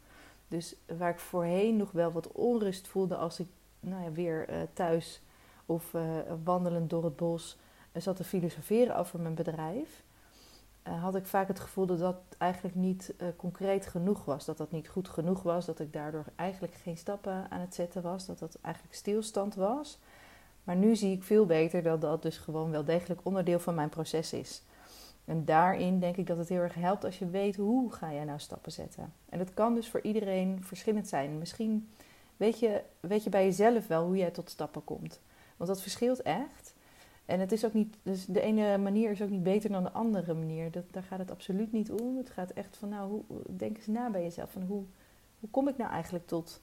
Dus 0.47 0.75
waar 0.97 1.09
ik 1.09 1.19
voorheen 1.19 1.77
nog 1.77 1.91
wel 1.91 2.11
wat 2.11 2.31
onrust 2.31 2.87
voelde 2.87 3.15
als 3.15 3.39
ik 3.39 3.47
nou 3.79 4.03
ja, 4.03 4.11
weer 4.11 4.49
uh, 4.49 4.55
thuis 4.73 5.21
of 5.65 5.93
uh, 5.93 6.01
wandelend 6.43 6.89
door 6.89 7.03
het 7.03 7.15
bos 7.15 7.57
uh, 7.91 8.01
zat 8.01 8.15
te 8.15 8.23
filosoferen 8.23 8.97
over 8.97 9.19
mijn 9.19 9.35
bedrijf, 9.35 10.03
had 11.01 11.15
ik 11.15 11.25
vaak 11.25 11.47
het 11.47 11.59
gevoel 11.59 11.85
dat 11.85 11.99
dat 11.99 12.15
eigenlijk 12.37 12.75
niet 12.75 13.13
concreet 13.35 13.87
genoeg 13.87 14.25
was. 14.25 14.45
Dat 14.45 14.57
dat 14.57 14.71
niet 14.71 14.87
goed 14.87 15.07
genoeg 15.07 15.43
was, 15.43 15.65
dat 15.65 15.79
ik 15.79 15.93
daardoor 15.93 16.25
eigenlijk 16.35 16.73
geen 16.73 16.97
stappen 16.97 17.45
aan 17.49 17.59
het 17.59 17.75
zetten 17.75 18.01
was, 18.01 18.25
dat 18.25 18.39
dat 18.39 18.57
eigenlijk 18.61 18.95
stilstand 18.95 19.55
was. 19.55 19.99
Maar 20.63 20.75
nu 20.75 20.95
zie 20.95 21.11
ik 21.11 21.23
veel 21.23 21.45
beter 21.45 21.83
dat 21.83 22.01
dat 22.01 22.21
dus 22.21 22.37
gewoon 22.37 22.71
wel 22.71 22.83
degelijk 22.83 23.19
onderdeel 23.23 23.59
van 23.59 23.75
mijn 23.75 23.89
proces 23.89 24.33
is. 24.33 24.63
En 25.25 25.45
daarin 25.45 25.99
denk 25.99 26.17
ik 26.17 26.27
dat 26.27 26.37
het 26.37 26.49
heel 26.49 26.61
erg 26.61 26.75
helpt 26.75 27.05
als 27.05 27.19
je 27.19 27.29
weet 27.29 27.55
hoe 27.55 27.91
ga 27.91 28.13
jij 28.13 28.23
nou 28.23 28.39
stappen 28.39 28.71
zetten. 28.71 29.13
En 29.29 29.37
dat 29.37 29.53
kan 29.53 29.75
dus 29.75 29.89
voor 29.89 30.01
iedereen 30.01 30.63
verschillend 30.63 31.07
zijn. 31.07 31.37
Misschien 31.37 31.89
weet 32.37 32.59
je, 32.59 32.81
weet 32.99 33.23
je 33.23 33.29
bij 33.29 33.43
jezelf 33.43 33.87
wel 33.87 34.05
hoe 34.05 34.17
jij 34.17 34.31
tot 34.31 34.49
stappen 34.49 34.83
komt. 34.83 35.19
Want 35.57 35.69
dat 35.69 35.81
verschilt 35.81 36.21
echt. 36.21 36.75
En 37.25 37.39
het 37.39 37.51
is 37.51 37.65
ook 37.65 37.73
niet, 37.73 37.95
dus 38.03 38.25
de 38.25 38.41
ene 38.41 38.77
manier 38.77 39.11
is 39.11 39.21
ook 39.21 39.29
niet 39.29 39.43
beter 39.43 39.71
dan 39.71 39.83
de 39.83 39.91
andere 39.91 40.33
manier. 40.33 40.71
Dat, 40.71 40.83
daar 40.91 41.03
gaat 41.03 41.19
het 41.19 41.31
absoluut 41.31 41.71
niet 41.71 41.91
om. 41.91 42.17
Het 42.17 42.29
gaat 42.29 42.51
echt 42.51 42.77
van, 42.77 42.89
nou, 42.89 43.09
hoe, 43.09 43.41
denk 43.49 43.77
eens 43.77 43.87
na 43.87 44.09
bij 44.09 44.23
jezelf. 44.23 44.51
Van 44.51 44.61
hoe, 44.61 44.83
hoe 45.39 45.49
kom 45.49 45.67
ik 45.67 45.77
nou 45.77 45.91
eigenlijk 45.91 46.27
tot 46.27 46.61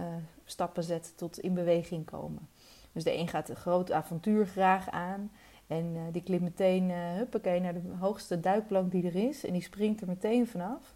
uh, 0.00 0.06
stappen 0.44 0.82
zetten, 0.82 1.14
tot 1.14 1.38
in 1.38 1.54
beweging 1.54 2.04
komen. 2.04 2.48
Dus 2.92 3.04
de 3.04 3.16
een 3.16 3.28
gaat 3.28 3.48
een 3.48 3.56
groot 3.56 3.92
avontuur 3.92 4.46
graag 4.46 4.90
aan. 4.90 5.30
En 5.66 5.94
uh, 5.94 6.02
die 6.12 6.22
klimt 6.22 6.42
meteen, 6.42 6.90
uh, 6.90 7.12
huppakee, 7.12 7.60
naar 7.60 7.74
de 7.74 7.80
hoogste 7.98 8.40
duikplank 8.40 8.90
die 8.90 9.06
er 9.06 9.28
is. 9.28 9.44
En 9.44 9.52
die 9.52 9.62
springt 9.62 10.00
er 10.00 10.06
meteen 10.06 10.46
vanaf. 10.46 10.93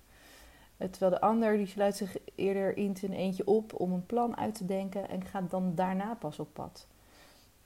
Terwijl 0.78 1.10
de 1.10 1.20
ander 1.20 1.56
die 1.56 1.66
sluit 1.66 1.96
zich 1.96 2.16
eerder 2.34 2.76
in 2.76 2.96
zijn 2.96 3.12
eentje 3.12 3.46
op 3.46 3.80
om 3.80 3.92
een 3.92 4.06
plan 4.06 4.36
uit 4.36 4.54
te 4.54 4.64
denken 4.64 5.08
en 5.08 5.24
gaat 5.24 5.50
dan 5.50 5.74
daarna 5.74 6.14
pas 6.14 6.38
op 6.38 6.48
pad. 6.52 6.86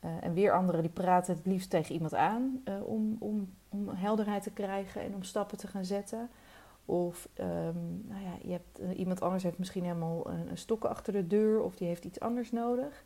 en 0.00 0.35
weer 0.35 0.52
anderen 0.52 0.81
die 0.83 0.90
praten 0.90 1.35
het 1.35 1.47
liefst 1.47 1.71
tegen 1.71 1.95
iemand 1.95 2.14
aan 2.14 2.62
om, 2.85 3.16
om, 3.19 3.50
om 3.69 3.88
helderheid 3.88 4.42
te 4.42 4.50
krijgen 4.50 5.00
en 5.00 5.14
om 5.14 5.23
stappen 5.23 5.59
te 5.59 5.66
gaan 5.66 5.85
zetten. 5.85 6.31
Of 6.85 7.28
um, 7.40 8.04
nou 8.09 8.23
ja, 8.23 8.33
je 8.42 8.50
hebt, 8.52 8.97
iemand 8.97 9.23
anders 9.23 9.42
heeft 9.42 9.59
misschien 9.59 9.85
helemaal 9.85 10.31
een, 10.31 10.59
stokken 10.59 10.90
achter 10.90 11.12
de 11.12 11.26
deur 11.26 11.62
of 11.62 11.76
die 11.76 11.88
heeft 11.88 12.04
iets 12.04 12.21
anders 12.21 12.52
nodig. 12.52 13.04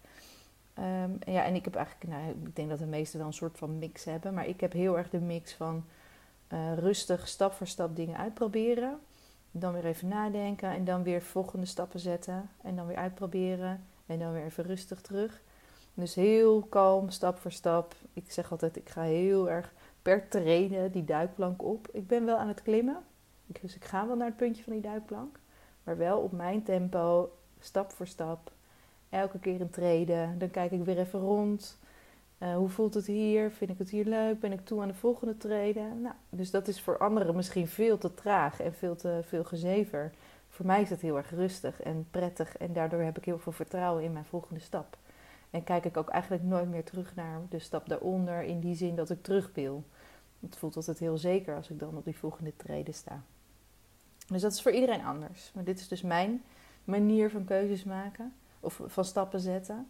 Ehm, 0.74 1.10
ja, 1.26 1.44
en 1.44 1.54
ik 1.54 1.64
heb 1.64 1.74
eigenlijk, 1.74 2.10
nou, 2.12 2.30
ik 2.44 2.56
denk 2.56 2.68
dat 2.68 2.78
de 2.78 2.86
meesten 2.86 3.18
wel 3.18 3.26
een 3.26 3.32
soort 3.32 3.58
van 3.58 3.78
mix 3.78 4.04
hebben, 4.04 4.34
maar 4.34 4.46
ik 4.46 4.60
heb 4.60 4.72
heel 4.72 4.98
erg 4.98 5.10
de 5.10 5.20
mix 5.20 5.54
van 5.54 5.84
rustig 6.76 7.28
stap 7.28 7.52
voor 7.52 7.66
stap 7.66 7.96
dingen 7.96 8.16
uitproberen. 8.16 8.98
Dan 9.58 9.72
weer 9.72 9.84
even 9.84 10.08
nadenken 10.08 10.70
en 10.70 10.84
dan 10.84 11.02
weer 11.02 11.22
volgende 11.22 11.66
stappen 11.66 12.00
zetten. 12.00 12.50
En 12.62 12.76
dan 12.76 12.86
weer 12.86 12.96
uitproberen 12.96 13.84
en 14.06 14.18
dan 14.18 14.32
weer 14.32 14.44
even 14.44 14.64
rustig 14.64 15.00
terug. 15.00 15.42
Dus 15.94 16.14
heel 16.14 16.62
kalm, 16.62 17.10
stap 17.10 17.38
voor 17.38 17.52
stap. 17.52 17.94
Ik 18.12 18.30
zeg 18.32 18.50
altijd, 18.50 18.76
ik 18.76 18.88
ga 18.88 19.02
heel 19.02 19.50
erg 19.50 19.72
per 20.02 20.28
treden 20.28 20.92
die 20.92 21.04
duikplank 21.04 21.62
op. 21.62 21.88
Ik 21.92 22.06
ben 22.06 22.24
wel 22.24 22.36
aan 22.36 22.48
het 22.48 22.62
klimmen, 22.62 22.98
dus 23.46 23.76
ik 23.76 23.84
ga 23.84 24.06
wel 24.06 24.16
naar 24.16 24.26
het 24.26 24.36
puntje 24.36 24.62
van 24.62 24.72
die 24.72 24.82
duikplank. 24.82 25.38
Maar 25.84 25.96
wel 25.96 26.18
op 26.18 26.32
mijn 26.32 26.62
tempo, 26.62 27.30
stap 27.60 27.92
voor 27.92 28.06
stap. 28.06 28.52
Elke 29.08 29.38
keer 29.38 29.60
een 29.60 29.70
treden. 29.70 30.38
Dan 30.38 30.50
kijk 30.50 30.70
ik 30.70 30.84
weer 30.84 30.98
even 30.98 31.20
rond. 31.20 31.78
Uh, 32.38 32.54
hoe 32.54 32.68
voelt 32.68 32.94
het 32.94 33.06
hier? 33.06 33.50
Vind 33.50 33.70
ik 33.70 33.78
het 33.78 33.90
hier 33.90 34.04
leuk? 34.04 34.40
Ben 34.40 34.52
ik 34.52 34.64
toe 34.64 34.80
aan 34.80 34.88
de 34.88 34.94
volgende 34.94 35.36
treden? 35.36 36.00
Nou, 36.00 36.14
dus 36.30 36.50
dat 36.50 36.68
is 36.68 36.80
voor 36.80 36.98
anderen 36.98 37.36
misschien 37.36 37.68
veel 37.68 37.98
te 37.98 38.14
traag 38.14 38.60
en 38.60 38.74
veel 38.74 38.96
te 38.96 39.20
veel 39.22 39.44
gezever. 39.44 40.12
Voor 40.48 40.66
mij 40.66 40.82
is 40.82 40.90
het 40.90 41.00
heel 41.00 41.16
erg 41.16 41.30
rustig 41.30 41.82
en 41.82 42.06
prettig 42.10 42.56
en 42.56 42.72
daardoor 42.72 43.00
heb 43.00 43.18
ik 43.18 43.24
heel 43.24 43.38
veel 43.38 43.52
vertrouwen 43.52 44.04
in 44.04 44.12
mijn 44.12 44.24
volgende 44.24 44.60
stap. 44.60 44.96
En 45.50 45.64
kijk 45.64 45.84
ik 45.84 45.96
ook 45.96 46.08
eigenlijk 46.08 46.42
nooit 46.42 46.68
meer 46.68 46.84
terug 46.84 47.14
naar 47.14 47.40
de 47.48 47.58
stap 47.58 47.88
daaronder 47.88 48.42
in 48.42 48.60
die 48.60 48.74
zin 48.74 48.96
dat 48.96 49.10
ik 49.10 49.22
terug 49.22 49.50
wil. 49.54 49.84
Het 50.40 50.56
voelt 50.56 50.76
altijd 50.76 50.98
heel 50.98 51.18
zeker 51.18 51.56
als 51.56 51.70
ik 51.70 51.78
dan 51.78 51.96
op 51.96 52.04
die 52.04 52.18
volgende 52.18 52.52
treden 52.56 52.94
sta. 52.94 53.22
Dus 54.28 54.42
dat 54.42 54.52
is 54.52 54.62
voor 54.62 54.72
iedereen 54.72 55.04
anders. 55.04 55.50
Maar 55.54 55.64
dit 55.64 55.78
is 55.78 55.88
dus 55.88 56.02
mijn 56.02 56.42
manier 56.84 57.30
van 57.30 57.44
keuzes 57.44 57.84
maken 57.84 58.34
of 58.60 58.80
van 58.86 59.04
stappen 59.04 59.40
zetten. 59.40 59.88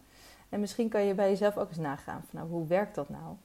En 0.49 0.59
misschien 0.59 0.89
kan 0.89 1.01
je 1.01 1.13
bij 1.13 1.29
jezelf 1.29 1.57
ook 1.57 1.69
eens 1.69 1.77
nagaan 1.77 2.23
van 2.29 2.39
nou, 2.39 2.49
hoe 2.49 2.67
werkt 2.67 2.95
dat 2.95 3.09
nou? 3.09 3.35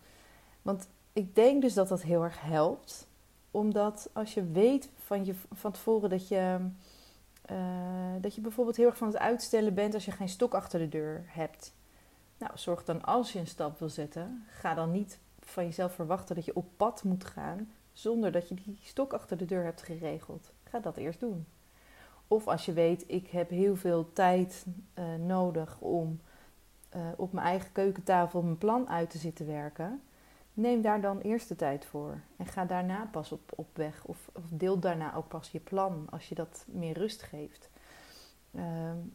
Want 0.62 0.88
ik 1.12 1.34
denk 1.34 1.62
dus 1.62 1.74
dat 1.74 1.88
dat 1.88 2.02
heel 2.02 2.22
erg 2.22 2.40
helpt. 2.40 3.06
Omdat 3.50 4.10
als 4.12 4.34
je 4.34 4.50
weet 4.50 4.88
van, 4.96 5.24
je, 5.24 5.34
van 5.52 5.72
tevoren 5.72 6.10
dat 6.10 6.28
je, 6.28 6.58
uh, 7.50 7.56
dat 8.20 8.34
je 8.34 8.40
bijvoorbeeld 8.40 8.76
heel 8.76 8.86
erg 8.86 8.96
van 8.96 9.08
het 9.08 9.18
uitstellen 9.18 9.74
bent 9.74 9.94
als 9.94 10.04
je 10.04 10.10
geen 10.10 10.28
stok 10.28 10.54
achter 10.54 10.78
de 10.78 10.88
deur 10.88 11.24
hebt. 11.26 11.74
Nou, 12.38 12.52
zorg 12.54 12.84
dan 12.84 13.02
als 13.02 13.32
je 13.32 13.38
een 13.38 13.46
stap 13.46 13.78
wil 13.78 13.88
zetten, 13.88 14.44
ga 14.50 14.74
dan 14.74 14.90
niet 14.90 15.18
van 15.40 15.64
jezelf 15.64 15.94
verwachten 15.94 16.34
dat 16.34 16.44
je 16.44 16.56
op 16.56 16.66
pad 16.76 17.04
moet 17.04 17.24
gaan 17.24 17.68
zonder 17.92 18.32
dat 18.32 18.48
je 18.48 18.54
die 18.54 18.78
stok 18.82 19.12
achter 19.12 19.36
de 19.36 19.44
deur 19.44 19.64
hebt 19.64 19.82
geregeld. 19.82 20.52
Ga 20.64 20.78
dat 20.78 20.96
eerst 20.96 21.20
doen. 21.20 21.46
Of 22.28 22.46
als 22.46 22.64
je 22.64 22.72
weet, 22.72 23.04
ik 23.06 23.28
heb 23.28 23.50
heel 23.50 23.76
veel 23.76 24.12
tijd 24.12 24.64
uh, 24.98 25.04
nodig 25.14 25.76
om 25.78 26.20
uh, 26.96 27.02
op 27.16 27.32
mijn 27.32 27.46
eigen 27.46 27.72
keukentafel 27.72 28.42
mijn 28.42 28.58
plan 28.58 28.88
uit 28.88 29.10
te 29.10 29.18
zitten 29.18 29.46
werken. 29.46 30.02
Neem 30.54 30.82
daar 30.82 31.00
dan 31.00 31.20
eerst 31.20 31.48
de 31.48 31.56
tijd 31.56 31.84
voor. 31.84 32.20
En 32.36 32.46
ga 32.46 32.64
daarna 32.64 33.08
pas 33.10 33.32
op, 33.32 33.52
op 33.54 33.76
weg. 33.76 34.04
Of, 34.04 34.30
of 34.32 34.44
deel 34.50 34.78
daarna 34.78 35.14
ook 35.14 35.28
pas 35.28 35.50
je 35.50 35.60
plan 35.60 36.06
als 36.10 36.28
je 36.28 36.34
dat 36.34 36.64
meer 36.68 36.98
rust 36.98 37.22
geeft. 37.22 37.70
Uh, 38.50 38.64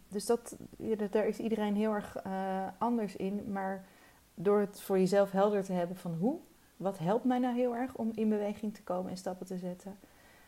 dus 0.07 0.25
dat, 0.25 0.57
ja, 0.77 0.96
daar 1.12 1.27
is 1.27 1.39
iedereen 1.39 1.75
heel 1.75 1.93
erg 1.93 2.25
uh, 2.25 2.67
anders 2.77 3.15
in. 3.15 3.51
Maar 3.51 3.86
door 4.34 4.60
het 4.60 4.81
voor 4.81 5.00
jezelf 5.00 5.31
helder 5.31 5.63
te 5.63 5.74
hebben 5.74 5.98
van 5.98 6.13
hoe, 6.13 6.39
wat 6.77 6.98
helpt 6.98 7.25
mij 7.25 7.39
nou 7.39 7.55
heel 7.55 7.75
erg 7.75 7.96
om 7.96 8.12
in 8.13 8.29
beweging 8.29 8.74
te 8.74 8.84
komen 8.84 9.12
en 9.12 9.17
stappen 9.17 9.46
te 9.46 9.57
zetten. 9.57 9.98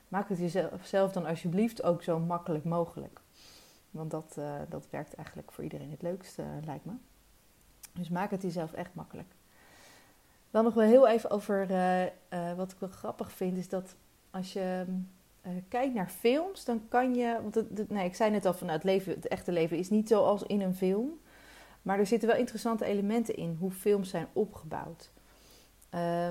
Maak 0.08 0.30
het 0.30 0.40
jezelf 0.40 1.12
dan 1.12 1.26
alsjeblieft 1.26 1.84
ook 1.84 2.04
zo 2.04 2.20
makkelijk 2.20 2.64
mogelijk. 2.64 3.22
Want 3.92 4.12
dat, 4.12 4.36
uh, 4.40 4.54
dat 4.70 4.88
werkt 4.90 5.16
eigenlijk 5.16 5.52
voor 5.52 5.64
iedereen 5.64 5.92
het 5.92 6.02
leukste, 6.02 6.44
lijkt 6.66 6.86
me. 6.86 6.94
Dus 7.94 8.10
maak 8.10 8.32
het 8.32 8.42
jezelf 8.42 8.74
echt 8.74 8.94
makkelijk. 8.94 9.28
Dan 10.52 10.64
nog 10.64 10.74
wel 10.74 10.88
heel 10.88 11.08
even 11.08 11.30
over 11.30 11.72
uh, 11.72 12.04
uh, 12.04 12.10
wat 12.56 12.72
ik 12.72 12.80
wel 12.80 12.90
grappig 12.90 13.32
vind, 13.32 13.58
is 13.58 13.70
dat 13.70 13.96
als 14.32 14.54
je 14.54 14.86
uh, 15.46 15.52
kijkt 15.68 15.94
naar 15.94 16.10
films, 16.10 16.66
dan 16.66 16.82
kan 16.88 17.16
je. 17.16 17.40
Want 17.42 17.56
het, 17.56 17.90
nee, 17.90 18.06
ik 18.06 18.16
zei 18.16 18.32
net 18.32 18.46
al 18.46 18.54
van 18.54 18.68
nou, 18.68 18.78
het, 18.78 18.88
leven, 18.88 19.14
het 19.14 19.28
echte 19.28 19.52
leven 19.52 19.78
is 19.78 19.90
niet 19.90 20.08
zoals 20.08 20.44
in 20.44 20.62
een 20.62 20.76
film. 20.76 21.20
Maar 21.82 22.00
er 22.00 22.06
zitten 22.06 22.30
wel 22.30 22.38
interessante 22.38 22.86
elementen 22.86 23.36
in 23.36 23.56
hoe 23.60 23.72
films 23.72 24.10
zijn 24.10 24.28
opgebouwd. 24.34 25.12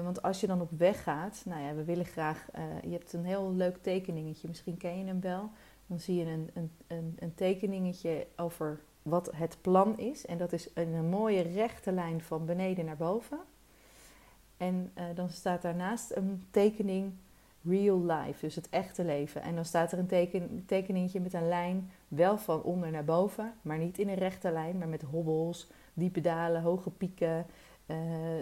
want 0.03 0.23
als 0.23 0.41
je 0.41 0.47
dan 0.47 0.61
op 0.61 0.71
weg 0.71 1.03
gaat, 1.03 1.43
nou 1.45 1.62
ja, 1.62 1.75
we 1.75 1.85
willen 1.85 2.05
graag. 2.05 2.47
je 2.83 2.91
hebt 2.91 3.12
een 3.12 3.25
heel 3.25 3.53
leuk 3.53 3.77
tekeningetje, 3.77 4.49
misschien 4.49 4.77
ken 4.77 4.99
je 4.99 5.05
hem 5.05 5.21
wel. 5.21 5.50
Dan 5.87 6.00
zie 6.00 6.17
je 6.17 6.25
een, 6.25 6.50
een, 6.55 6.71
een, 6.87 7.17
een 7.19 7.35
tekeningetje 7.35 8.27
over 8.37 8.81
wat 9.09 9.31
het 9.35 9.57
plan 9.61 9.99
is. 9.99 10.27
En 10.27 10.38
dat 10.38 10.53
is 10.53 10.69
een, 10.75 11.09
mooie 11.09 11.43
rechte 11.43 11.93
lijn 11.93 12.21
van 12.23 12.47
beneden 12.47 12.85
naar 12.85 12.97
boven. 12.97 13.38
En 14.57 14.93
uh, 14.99 15.05
dan 15.15 15.29
staat 15.29 15.62
daarnaast 15.62 16.17
een 16.17 16.47
tekening 16.50 17.12
real 17.65 18.05
life, 18.05 18.41
dus 18.41 18.55
het 18.55 18.69
echte 18.69 19.05
leven. 19.05 19.43
En 19.43 19.55
dan 19.55 19.65
staat 19.65 19.93
er 19.93 19.99
een 19.99 20.07
teken, 20.07 20.65
tekeningetje 20.67 21.21
met 21.21 21.33
een 21.33 21.49
lijn, 21.49 21.91
wel 22.09 22.38
van 22.38 22.62
onder 22.62 22.91
naar 22.91 23.05
boven, 23.05 23.53
maar 23.62 23.79
niet 23.79 23.99
in 23.99 24.09
een 24.09 24.15
rechte 24.15 24.50
lijn, 24.50 24.79
maar 24.79 24.88
met 24.88 25.03
hobbels, 25.03 25.71
diepe 25.95 26.21
dalen, 26.21 26.62
hoge 26.62 26.91
pieken, 26.91 27.47
uh, 27.87 27.97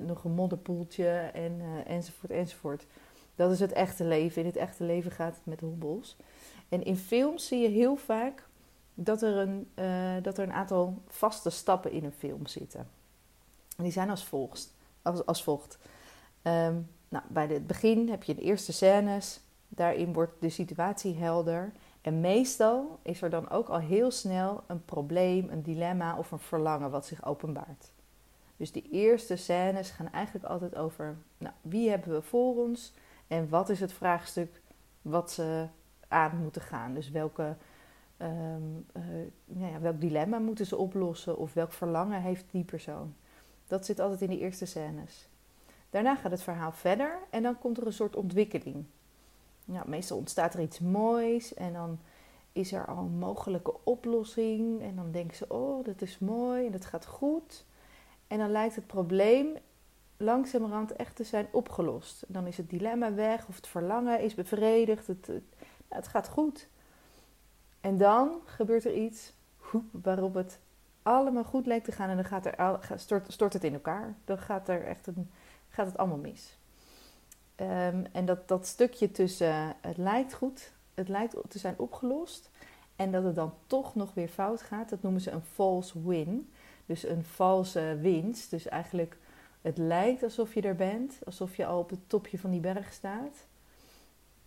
nog 0.07 0.25
een 0.25 0.33
modderpoeltje 0.35 1.09
en, 1.33 1.61
uh, 1.61 1.91
enzovoort, 1.95 2.33
enzovoort. 2.33 2.87
Dat 3.35 3.51
is 3.51 3.61
het 3.61 3.73
echte 3.73 4.05
leven. 4.05 4.41
In 4.41 4.47
het 4.47 4.57
echte 4.57 4.85
leven 4.85 5.11
gaat 5.11 5.35
het 5.35 5.47
met 5.47 5.61
hobbels. 5.61 6.17
En 6.69 6.85
in 6.85 6.97
films 6.97 7.47
zie 7.47 7.63
je 7.63 7.69
heel 7.69 7.97
vaak 7.97 8.46
dat 8.99 9.23
er 9.23 9.37
een, 9.37 9.71
uh, 9.75 10.23
dat 10.23 10.39
er 10.39 10.45
een 10.45 10.53
aantal 10.53 11.03
vaste 11.09 11.51
stappen 11.51 11.93
in 11.93 12.05
een 12.05 12.13
film 12.13 12.47
zitten. 12.47 12.89
En 13.77 13.83
die 13.83 13.93
zijn 13.93 14.11
als 14.11 14.25
volgt. 14.25 14.75
Als, 15.03 15.27
als 15.27 15.43
volgt. 15.43 15.79
Um, 16.43 16.89
nou, 17.09 17.25
bij 17.29 17.47
het 17.47 17.67
begin 17.67 18.09
heb 18.09 18.23
je 18.23 18.35
de 18.35 18.43
eerste 18.43 18.73
scènes. 18.73 19.41
Daarin 19.69 20.13
wordt 20.13 20.33
de 20.41 20.49
situatie 20.49 21.15
helder. 21.15 21.73
En 22.01 22.21
meestal 22.21 22.99
is 23.03 23.23
er 23.23 23.31
dan 23.31 23.51
ook 23.51 23.69
al 23.69 23.79
heel 23.79 24.11
snel 24.11 24.65
een 24.67 24.85
probleem, 24.85 25.49
een 25.51 25.63
dilemma 25.63 26.19
of 26.19 26.31
een 26.31 26.39
verlangen 26.39 26.91
wat 26.91 27.07
zich 27.07 27.25
openbaart. 27.25 27.93
Dus 28.57 28.73
die 28.73 28.89
eerste 28.91 29.37
scènes 29.37 29.91
gaan 29.91 30.13
eigenlijk 30.13 30.45
altijd 30.45 30.77
over 30.77 31.17
nou, 31.39 31.55
wie 31.61 31.91
hebben 31.91 32.13
we 32.13 32.23
voor 32.23 32.57
ons 32.57 32.93
en 33.27 33.49
wat 33.49 33.69
is 33.69 33.81
het 33.81 33.93
vraagstuk 33.93 34.63
wat 35.03 35.33
ze 35.33 35.67
aan 36.09 36.37
moeten 36.43 36.63
gaan. 36.63 36.95
Dus 36.95 37.11
welke 37.11 37.57
Um, 38.23 38.87
uh, 38.97 39.03
nou 39.45 39.73
ja, 39.73 39.81
welk 39.81 40.01
dilemma 40.01 40.39
moeten 40.39 40.67
ze 40.67 40.77
oplossen 40.77 41.39
of 41.39 41.55
welk 41.55 41.73
verlangen 41.73 42.23
heeft 42.23 42.45
die 42.51 42.65
persoon? 42.65 43.15
Dat 43.67 43.87
zit 43.87 44.01
altijd 44.01 44.23
in 44.23 44.31
de 44.31 44.39
eerste 44.39 44.65
scènes. 44.65 45.29
Daarna 45.91 46.17
gaat 46.17 46.31
het 46.31 46.43
verhaal 46.43 46.73
verder 46.73 47.19
en 47.31 47.43
dan 47.43 47.59
komt 47.59 47.79
er 47.79 47.87
een 47.87 47.93
soort 47.93 48.17
ontwikkeling. 48.17 48.85
Nou, 49.65 49.89
meestal 49.89 50.17
ontstaat 50.17 50.55
er 50.55 50.61
iets 50.61 50.81
moois 50.81 51.55
en 51.55 51.73
dan 51.73 51.99
is 52.53 52.73
er 52.73 52.87
al 52.87 52.99
een 52.99 53.19
mogelijke 53.19 53.75
oplossing. 53.85 54.83
En 54.83 54.97
dan 54.97 55.11
denken 55.11 55.37
ze, 55.37 55.49
oh, 55.49 55.85
dat 55.85 56.03
is 56.03 56.19
mooi 56.19 56.67
en 56.67 56.73
dat 56.73 56.85
gaat 56.85 57.07
goed. 57.07 57.65
En 58.27 58.39
dan 58.39 58.51
lijkt 58.51 58.75
het 58.75 58.87
probleem 58.87 59.57
langzamerhand 60.17 60.93
echt 60.93 61.17
te 61.17 61.25
zijn 61.25 61.47
opgelost. 61.51 62.25
Dan 62.29 62.47
is 62.47 62.57
het 62.57 62.71
dilemma 62.71 63.15
weg 63.15 63.49
of 63.49 63.57
het 63.57 63.67
verlangen 63.67 64.21
is 64.21 64.35
bevredigd. 64.35 65.07
Het, 65.07 65.27
het, 65.27 65.45
het 65.89 66.09
gaat 66.09 66.29
goed. 66.29 66.69
En 67.87 67.97
dan 67.97 68.41
gebeurt 68.45 68.85
er 68.85 68.95
iets 68.95 69.33
waarop 69.91 70.35
het 70.35 70.59
allemaal 71.03 71.45
goed 71.45 71.67
lijkt 71.67 71.85
te 71.85 71.93
gaan 71.93 72.09
en 72.09 72.17
dan 72.17 72.25
gaat 72.25 72.47
er, 72.47 72.99
stort, 72.99 73.33
stort 73.33 73.53
het 73.53 73.65
in 73.65 73.73
elkaar. 73.73 74.15
Dan 74.25 74.39
gaat, 74.39 74.69
er 74.69 74.85
echt 74.85 75.07
een, 75.07 75.31
gaat 75.69 75.87
het 75.87 75.97
allemaal 75.97 76.19
mis. 76.19 76.59
Um, 77.57 78.07
en 78.13 78.25
dat, 78.25 78.49
dat 78.49 78.67
stukje 78.67 79.11
tussen 79.11 79.77
het 79.81 79.97
lijkt 79.97 80.35
goed, 80.35 80.73
het 80.95 81.09
lijkt 81.09 81.37
te 81.49 81.59
zijn 81.59 81.79
opgelost 81.79 82.51
en 82.97 83.13
dat 83.13 83.25
het 83.25 83.35
dan 83.35 83.55
toch 83.67 83.95
nog 83.95 84.15
weer 84.15 84.29
fout 84.29 84.63
gaat, 84.63 84.89
dat 84.89 85.03
noemen 85.03 85.21
ze 85.21 85.31
een 85.31 85.45
false 85.55 86.07
win. 86.07 86.53
Dus 86.87 87.05
een 87.05 87.25
valse 87.25 87.99
winst. 88.01 88.51
Dus 88.51 88.69
eigenlijk 88.69 89.19
het 89.61 89.79
lijkt 89.79 90.23
alsof 90.23 90.55
je 90.55 90.63
er 90.63 90.77
bent, 90.77 91.19
alsof 91.25 91.57
je 91.57 91.67
al 91.67 91.79
op 91.79 91.91
het 91.91 92.09
topje 92.09 92.39
van 92.39 92.51
die 92.51 92.61
berg 92.61 92.93
staat. 92.93 93.47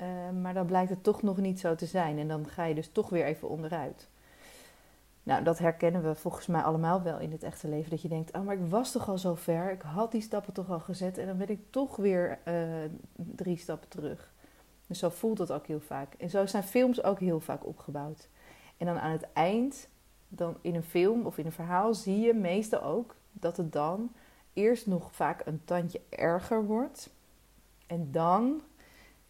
Uh, 0.01 0.41
maar 0.41 0.53
dan 0.53 0.65
blijkt 0.65 0.89
het 0.89 1.03
toch 1.03 1.21
nog 1.21 1.37
niet 1.37 1.59
zo 1.59 1.75
te 1.75 1.85
zijn. 1.85 2.17
En 2.17 2.27
dan 2.27 2.47
ga 2.47 2.65
je 2.65 2.75
dus 2.75 2.91
toch 2.91 3.09
weer 3.09 3.25
even 3.25 3.49
onderuit. 3.49 4.09
Nou, 5.23 5.43
dat 5.43 5.59
herkennen 5.59 6.03
we 6.03 6.15
volgens 6.15 6.47
mij 6.47 6.61
allemaal 6.61 7.01
wel 7.01 7.19
in 7.19 7.31
het 7.31 7.43
echte 7.43 7.67
leven. 7.67 7.89
Dat 7.89 8.01
je 8.01 8.07
denkt, 8.07 8.35
oh, 8.35 8.41
maar 8.41 8.55
ik 8.55 8.69
was 8.69 8.91
toch 8.91 9.09
al 9.09 9.17
zo 9.17 9.35
ver. 9.35 9.71
Ik 9.71 9.81
had 9.81 10.11
die 10.11 10.21
stappen 10.21 10.53
toch 10.53 10.69
al 10.69 10.79
gezet. 10.79 11.17
En 11.17 11.27
dan 11.27 11.37
ben 11.37 11.49
ik 11.49 11.59
toch 11.69 11.95
weer 11.95 12.39
uh, 12.47 12.53
drie 13.15 13.57
stappen 13.57 13.89
terug. 13.89 14.31
Dus 14.87 14.99
zo 14.99 15.09
voelt 15.09 15.37
het 15.37 15.51
ook 15.51 15.67
heel 15.67 15.79
vaak. 15.79 16.13
En 16.13 16.29
zo 16.29 16.45
zijn 16.45 16.63
films 16.63 17.03
ook 17.03 17.19
heel 17.19 17.39
vaak 17.39 17.65
opgebouwd. 17.65 18.27
En 18.77 18.85
dan 18.85 18.99
aan 18.99 19.11
het 19.11 19.27
eind, 19.33 19.87
dan 20.27 20.57
in 20.61 20.75
een 20.75 20.83
film 20.83 21.25
of 21.25 21.37
in 21.37 21.45
een 21.45 21.51
verhaal, 21.51 21.93
zie 21.93 22.19
je 22.19 22.33
meestal 22.33 22.81
ook 22.81 23.15
dat 23.31 23.57
het 23.57 23.71
dan 23.71 24.11
eerst 24.53 24.87
nog 24.87 25.11
vaak 25.11 25.41
een 25.45 25.61
tandje 25.65 26.01
erger 26.09 26.65
wordt. 26.65 27.09
En 27.87 28.11
dan 28.11 28.61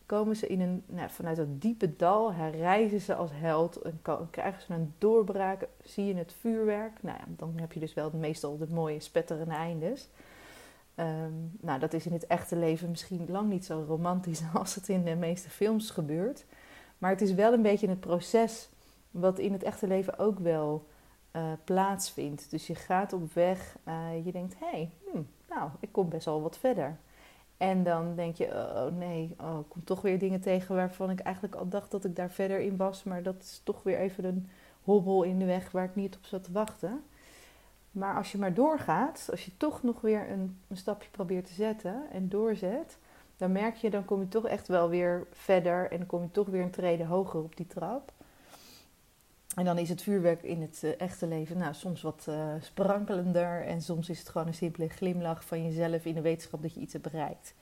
komen 0.09 0.35
ze 0.35 0.47
in 0.47 0.61
een, 0.61 0.83
nou, 0.85 1.09
vanuit 1.09 1.37
dat 1.37 1.61
diepe 1.61 1.95
dal, 1.95 2.33
herrijzen 2.33 3.01
ze 3.01 3.15
als 3.15 3.31
held 3.33 3.75
en 3.81 4.01
krijgen 4.29 4.61
ze 4.61 4.73
een 4.73 4.93
doorbraak, 4.97 5.67
zie 5.83 6.05
je 6.05 6.15
het 6.15 6.33
vuurwerk. 6.39 7.03
Nou 7.03 7.17
ja, 7.17 7.25
dan 7.27 7.53
heb 7.55 7.71
je 7.71 7.79
dus 7.79 7.93
wel 7.93 8.11
meestal 8.13 8.57
de 8.57 8.67
mooie 8.69 8.99
spetterende 8.99 9.53
eindes. 9.53 10.09
Ehm, 10.95 11.33
nou, 11.59 11.79
dat 11.79 11.93
is 11.93 12.05
in 12.05 12.13
het 12.13 12.27
echte 12.27 12.55
leven 12.55 12.89
misschien 12.89 13.25
lang 13.27 13.49
niet 13.49 13.65
zo 13.65 13.83
romantisch 13.87 14.41
als 14.53 14.75
het 14.75 14.89
in 14.89 15.03
de 15.03 15.15
meeste 15.15 15.49
films 15.49 15.89
gebeurt. 15.89 16.45
Maar 16.97 17.11
het 17.11 17.21
is 17.21 17.33
wel 17.33 17.53
een 17.53 17.61
beetje 17.61 17.89
het 17.89 17.99
proces 17.99 18.69
wat 19.11 19.39
in 19.39 19.53
het 19.53 19.63
echte 19.63 19.87
leven 19.87 20.19
ook 20.19 20.39
wel 20.39 20.85
uh, 21.35 21.41
plaatsvindt. 21.63 22.51
Dus 22.51 22.67
je 22.67 22.75
gaat 22.75 23.13
op 23.13 23.33
weg, 23.33 23.77
uh, 23.87 24.25
je 24.25 24.31
denkt, 24.31 24.55
hé, 24.59 24.69
hey, 24.69 24.91
hm, 25.11 25.21
nou, 25.49 25.69
ik 25.79 25.91
kom 25.91 26.09
best 26.09 26.25
wel 26.25 26.41
wat 26.41 26.57
verder. 26.57 26.97
En 27.59 27.83
dan 27.83 28.15
denk 28.15 28.35
je, 28.35 28.45
oh 28.47 28.97
nee, 28.97 29.35
oh, 29.41 29.59
ik 29.59 29.69
kom 29.69 29.83
toch 29.83 30.01
weer 30.01 30.19
dingen 30.19 30.41
tegen 30.41 30.75
waarvan 30.75 31.09
ik 31.09 31.19
eigenlijk 31.19 31.55
al 31.55 31.67
dacht 31.67 31.91
dat 31.91 32.05
ik 32.05 32.15
daar 32.15 32.29
verder 32.29 32.59
in 32.59 32.77
was. 32.77 33.03
Maar 33.03 33.23
dat 33.23 33.35
is 33.39 33.61
toch 33.63 33.83
weer 33.83 33.97
even 33.97 34.23
een 34.23 34.49
hobbel 34.83 35.23
in 35.23 35.39
de 35.39 35.45
weg 35.45 35.71
waar 35.71 35.83
ik 35.83 35.95
niet 35.95 36.15
op 36.15 36.25
zat 36.25 36.43
te 36.43 36.51
wachten. 36.51 37.03
Maar 37.91 38.15
als 38.15 38.31
je 38.31 38.37
maar 38.37 38.53
doorgaat, 38.53 39.27
als 39.31 39.45
je 39.45 39.57
toch 39.57 39.83
nog 39.83 40.01
weer 40.01 40.29
een, 40.29 40.59
een 40.67 40.77
stapje 40.77 41.09
probeert 41.09 41.45
te 41.45 41.53
zetten 41.53 42.01
en 42.11 42.29
doorzet, 42.29 42.97
dan 43.37 43.51
merk 43.51 43.75
je, 43.75 43.89
dan 43.89 44.05
kom 44.05 44.19
je 44.19 44.27
toch 44.27 44.47
echt 44.47 44.67
wel 44.67 44.89
weer 44.89 45.27
verder 45.31 45.91
en 45.91 45.97
dan 45.97 46.07
kom 46.07 46.21
je 46.21 46.31
toch 46.31 46.47
weer 46.47 46.61
een 46.61 46.71
trede 46.71 47.05
hoger 47.05 47.39
op 47.39 47.55
die 47.55 47.67
trap. 47.67 48.11
En 49.56 49.65
dan 49.65 49.77
is 49.77 49.89
het 49.89 50.01
vuurwerk 50.01 50.44
in 50.44 50.62
het 50.62 50.84
eh, 50.84 51.01
echte 51.01 51.27
leven 51.27 51.58
nou, 51.58 51.74
soms 51.74 52.01
wat 52.01 52.25
uh, 52.29 52.53
sprankelender. 52.60 53.65
En 53.65 53.82
soms 53.82 54.10
is 54.10 54.20
het 54.20 54.29
gewoon 54.29 54.48
een 54.48 54.53
simpele 54.53 54.89
glimlach 54.89 55.46
van 55.46 55.63
jezelf 55.63 56.06
in 56.06 56.13
de 56.13 56.22
wetenschap 56.22 56.62
dat 56.62 56.74
je 56.74 56.79
iets 56.79 56.94
hebt 56.94 57.12
bereikt. 57.12 57.53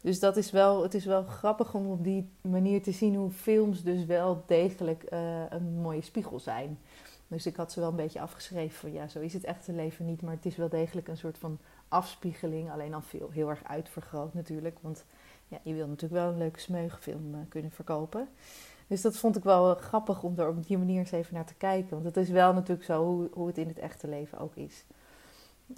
Dus 0.00 0.20
dat 0.20 0.36
is 0.36 0.50
wel, 0.50 0.82
het 0.82 0.94
is 0.94 1.04
wel 1.04 1.22
grappig 1.22 1.74
om 1.74 1.90
op 1.90 2.04
die 2.04 2.28
manier 2.40 2.82
te 2.82 2.92
zien 2.92 3.14
hoe 3.14 3.30
films 3.30 3.82
dus 3.82 4.04
wel 4.04 4.44
degelijk 4.46 5.04
uh, 5.12 5.42
een 5.48 5.80
mooie 5.80 6.02
spiegel 6.02 6.38
zijn. 6.38 6.78
Dus 7.28 7.46
ik 7.46 7.56
had 7.56 7.72
ze 7.72 7.80
wel 7.80 7.88
een 7.88 7.96
beetje 7.96 8.20
afgeschreven 8.20 8.78
van 8.78 8.92
ja, 8.92 9.08
zo 9.08 9.20
is 9.20 9.32
het 9.32 9.44
echte 9.44 9.72
leven 9.72 10.06
niet. 10.06 10.22
Maar 10.22 10.34
het 10.34 10.46
is 10.46 10.56
wel 10.56 10.68
degelijk 10.68 11.08
een 11.08 11.16
soort 11.16 11.38
van 11.38 11.58
afspiegeling. 11.88 12.70
Alleen 12.70 12.90
dan 12.90 13.02
veel, 13.02 13.30
heel 13.30 13.48
erg 13.48 13.64
uitvergroot 13.64 14.34
natuurlijk. 14.34 14.78
Want 14.80 15.04
ja, 15.48 15.58
je 15.62 15.74
wil 15.74 15.86
natuurlijk 15.86 16.22
wel 16.22 16.32
een 16.32 16.38
leuke 16.38 16.60
smeugenfilm 16.60 17.48
kunnen 17.48 17.70
verkopen. 17.70 18.28
Dus 18.88 19.00
dat 19.00 19.16
vond 19.16 19.36
ik 19.36 19.42
wel 19.42 19.74
grappig 19.74 20.22
om 20.22 20.38
er 20.38 20.48
op 20.48 20.66
die 20.66 20.78
manier 20.78 20.98
eens 20.98 21.10
even 21.10 21.34
naar 21.34 21.46
te 21.46 21.54
kijken. 21.54 21.90
Want 21.90 22.04
het 22.04 22.16
is 22.16 22.28
wel 22.28 22.52
natuurlijk 22.52 22.84
zo 22.84 23.04
hoe, 23.04 23.28
hoe 23.32 23.46
het 23.46 23.58
in 23.58 23.68
het 23.68 23.78
echte 23.78 24.08
leven 24.08 24.38
ook 24.38 24.56
is. 24.56 24.84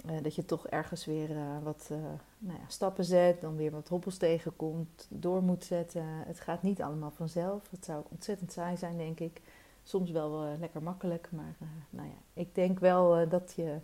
Uh, 0.05 0.11
dat 0.21 0.35
je 0.35 0.45
toch 0.45 0.67
ergens 0.67 1.05
weer 1.05 1.29
uh, 1.29 1.63
wat 1.63 1.89
nou 2.37 2.57
ja, 2.59 2.65
stappen 2.67 3.05
zet, 3.05 3.41
dan 3.41 3.55
weer 3.55 3.71
wat 3.71 3.87
hobbels 3.87 4.17
tegenkomt, 4.17 5.07
door 5.09 5.43
moet 5.43 5.63
zetten. 5.63 6.03
Het 6.05 6.39
gaat 6.39 6.61
niet 6.61 6.81
allemaal 6.81 7.11
vanzelf. 7.11 7.71
Het 7.71 7.85
zou 7.85 8.03
ontzettend 8.09 8.51
saai 8.51 8.77
zijn, 8.77 8.97
denk 8.97 9.19
ik. 9.19 9.41
Soms 9.83 10.11
wel 10.11 10.57
lekker 10.59 10.83
makkelijk, 10.83 11.29
maar 11.31 11.55
nou 11.89 12.07
ja, 12.07 12.41
ik 12.41 12.55
denk 12.55 12.79
wel 12.79 13.29
dat 13.29 13.53
je 13.55 13.77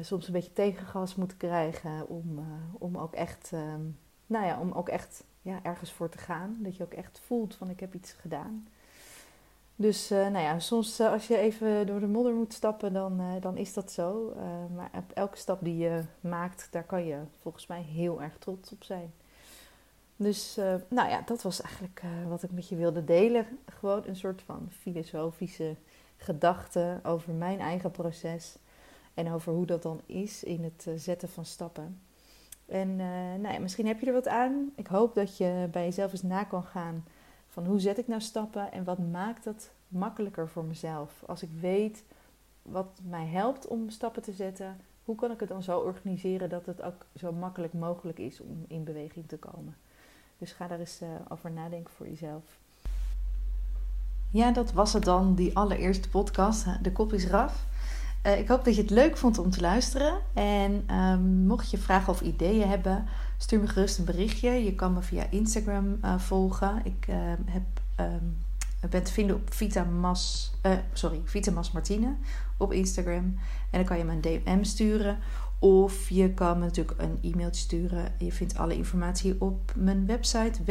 soms 0.00 0.26
een 0.26 0.32
beetje 0.32 0.52
tegengas 0.52 1.14
moet 1.14 1.36
krijgen 1.36 2.08
om, 2.08 2.44
om 2.78 2.98
ook 2.98 3.14
echt, 3.14 3.50
ehm, 3.52 3.82
nou 4.26 4.46
ja, 4.46 4.60
om 4.60 4.72
ook 4.72 4.88
echt 4.88 5.24
ja, 5.44 5.58
ergens 5.62 5.92
voor 5.92 6.08
te 6.08 6.18
gaan. 6.18 6.56
Dat 6.58 6.76
je 6.76 6.84
ook 6.84 6.92
echt 6.92 7.20
voelt 7.26 7.54
van 7.54 7.70
ik 7.70 7.80
heb 7.80 7.94
iets 7.94 8.12
gedaan. 8.12 8.66
Dus 9.76 10.12
uh, 10.12 10.18
nou 10.18 10.44
ja, 10.44 10.58
soms 10.58 11.00
uh, 11.00 11.12
als 11.12 11.26
je 11.26 11.38
even 11.38 11.86
door 11.86 12.00
de 12.00 12.06
modder 12.06 12.34
moet 12.34 12.52
stappen, 12.52 12.92
dan, 12.92 13.20
uh, 13.20 13.32
dan 13.40 13.56
is 13.56 13.74
dat 13.74 13.92
zo. 13.92 14.32
maar 14.74 14.90
elke 15.14 15.36
stap 15.36 15.58
die 15.62 15.76
je 15.76 16.02
maakt, 16.20 16.68
daar 16.70 16.84
kan 16.84 17.04
je 17.04 17.18
volgens 17.40 17.66
mij 17.66 17.82
heel 17.82 18.22
erg 18.22 18.38
trots 18.38 18.72
op 18.72 18.84
zijn. 18.84 19.12
Dus 20.16 20.54
nou 20.88 21.08
ja, 21.08 21.22
dat 21.26 21.42
was 21.42 21.60
eigenlijk 21.60 22.02
wat 22.28 22.42
ik 22.42 22.50
met 22.50 22.68
je 22.68 22.76
wilde 22.76 23.04
delen. 23.04 23.46
Gewoon 23.66 24.02
een 24.06 24.16
soort 24.16 24.42
van 24.42 24.68
filosofische 24.70 25.76
gedachte 26.16 27.00
over 27.02 27.32
mijn 27.32 27.60
eigen 27.60 27.90
proces. 27.90 28.56
En 29.14 29.32
over 29.32 29.52
hoe 29.52 29.66
dat 29.66 29.82
dan 29.82 30.00
is 30.06 30.44
in 30.44 30.64
het 30.64 31.00
zetten 31.00 31.28
van 31.28 31.44
stappen. 31.44 32.00
En 32.66 32.88
uh, 32.88 33.06
nou 33.40 33.52
ja, 33.52 33.58
misschien 33.58 33.86
heb 33.86 34.00
je 34.00 34.06
er 34.06 34.12
wat 34.12 34.28
aan. 34.28 34.70
Ik 34.74 34.86
hoop 34.86 35.14
dat 35.14 35.36
je 35.36 35.68
bij 35.70 35.84
jezelf 35.84 36.12
eens 36.12 36.22
na 36.22 36.44
kan 36.44 36.64
gaan 36.64 37.04
van 37.48 37.66
hoe 37.66 37.80
zet 37.80 37.98
ik 37.98 38.06
nou 38.06 38.20
stappen 38.20 38.72
en 38.72 38.84
wat 38.84 38.98
maakt 38.98 39.44
dat 39.44 39.70
makkelijker 39.88 40.48
voor 40.48 40.64
mezelf. 40.64 41.22
Als 41.26 41.42
ik 41.42 41.50
weet 41.60 42.04
wat 42.62 43.00
mij 43.02 43.26
helpt 43.26 43.66
om 43.66 43.90
stappen 43.90 44.22
te 44.22 44.32
zetten, 44.32 44.76
hoe 45.04 45.16
kan 45.16 45.30
ik 45.30 45.40
het 45.40 45.48
dan 45.48 45.62
zo 45.62 45.78
organiseren 45.78 46.48
dat 46.48 46.66
het 46.66 46.82
ook 46.82 47.06
zo 47.14 47.32
makkelijk 47.32 47.72
mogelijk 47.72 48.18
is 48.18 48.40
om 48.40 48.64
in 48.68 48.84
beweging 48.84 49.28
te 49.28 49.38
komen. 49.38 49.76
Dus 50.38 50.52
ga 50.52 50.66
daar 50.66 50.78
eens 50.78 51.02
uh, 51.02 51.08
over 51.28 51.50
nadenken 51.50 51.94
voor 51.94 52.08
jezelf. 52.08 52.58
Ja, 54.30 54.50
dat 54.50 54.72
was 54.72 54.92
het 54.92 55.04
dan, 55.04 55.34
die 55.34 55.56
allereerste 55.56 56.08
podcast. 56.08 56.84
De 56.84 56.92
kop 56.92 57.12
is 57.12 57.26
raf. 57.26 57.66
Uh, 58.26 58.38
ik 58.38 58.48
hoop 58.48 58.64
dat 58.64 58.74
je 58.74 58.80
het 58.80 58.90
leuk 58.90 59.16
vond 59.16 59.38
om 59.38 59.50
te 59.50 59.60
luisteren. 59.60 60.20
En 60.34 60.96
um, 60.96 61.46
mocht 61.46 61.70
je 61.70 61.78
vragen 61.78 62.12
of 62.12 62.20
ideeën 62.20 62.68
hebben, 62.68 63.06
stuur 63.36 63.60
me 63.60 63.68
gerust 63.68 63.98
een 63.98 64.04
berichtje. 64.04 64.50
Je 64.50 64.74
kan 64.74 64.92
me 64.92 65.02
via 65.02 65.26
Instagram 65.30 65.98
uh, 66.04 66.18
volgen. 66.18 66.80
Ik 66.84 67.06
uh, 67.08 67.16
heb, 67.44 67.62
um, 68.00 68.36
ben 68.90 69.02
te 69.02 69.12
vinden 69.12 69.36
op 69.36 69.54
Vitamas, 69.54 70.54
sorry, 70.92 71.20
Vitamas 71.24 71.72
Martine 71.72 72.14
op 72.56 72.72
Instagram. 72.72 73.38
En 73.70 73.78
dan 73.78 73.84
kan 73.84 73.98
je 73.98 74.04
me 74.04 74.12
een 74.12 74.20
DM 74.20 74.62
sturen. 74.62 75.18
Of 75.58 76.08
je 76.08 76.30
kan 76.30 76.58
me 76.58 76.64
natuurlijk 76.64 77.00
een 77.00 77.18
e-mailtje 77.22 77.62
sturen. 77.62 78.12
Je 78.18 78.32
vindt 78.32 78.58
alle 78.58 78.76
informatie 78.76 79.40
op 79.40 79.72
mijn 79.76 80.06
website 80.06 80.64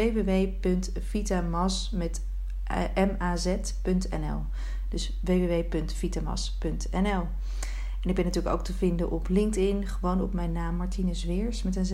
www.vitamas.nl. 2.67 4.41
Dus 4.89 5.19
www.vitamas.nl. 5.21 7.28
En 8.02 8.10
ik 8.10 8.15
ben 8.15 8.26
natuurlijk 8.26 8.56
ook 8.56 8.63
te 8.63 8.73
vinden 8.73 9.12
op 9.12 9.30
LinkedIn, 9.30 9.88
gewoon 9.88 10.21
op 10.21 10.34
mijn 10.34 10.52
naam 10.52 10.76
Martine 10.76 11.13
Zweers 11.13 11.63
met 11.63 11.76
een 11.76 11.86
Z. 11.86 11.93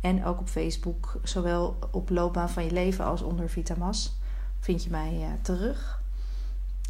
En 0.00 0.24
ook 0.24 0.40
op 0.40 0.48
Facebook, 0.48 1.20
zowel 1.22 1.78
op 1.90 2.10
Loopbaan 2.10 2.50
van 2.50 2.64
je 2.64 2.72
leven 2.72 3.04
als 3.04 3.22
onder 3.22 3.48
Vitamas 3.48 4.18
vind 4.60 4.84
je 4.84 4.90
mij 4.90 5.16
uh, 5.20 5.26
terug. 5.42 6.02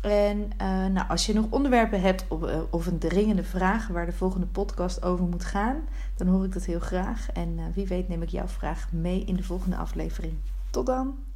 En 0.03 0.39
uh, 0.39 0.87
nou, 0.87 1.09
als 1.09 1.27
je 1.27 1.35
nog 1.35 1.47
onderwerpen 1.51 2.01
hebt 2.01 2.25
uh, 2.33 2.61
of, 2.71 2.87
een 2.87 2.99
dringende 2.99 3.45
vraag 3.45 3.89
waar 3.89 4.07
de 4.07 4.13
volgende 4.13 4.47
podcast 4.47 5.03
over 5.03 5.25
moet 5.25 5.45
gaan, 5.45 5.77
dan 6.17 6.27
hoor 6.27 6.45
ik 6.45 6.53
dat 6.53 6.65
heel 6.65 6.81
graag. 6.81 7.33
En 7.33 7.59
wie 7.75 7.87
weet 7.87 8.09
neem 8.09 8.23
ik 8.23 8.29
jouw 8.29 8.49
vraag 8.49 8.93
mee 8.93 9.25
in 9.25 9.37
de 9.37 9.43
volgende 9.43 9.77
aflevering. 9.77 10.35
Tot 10.71 10.87
dan! 10.87 11.30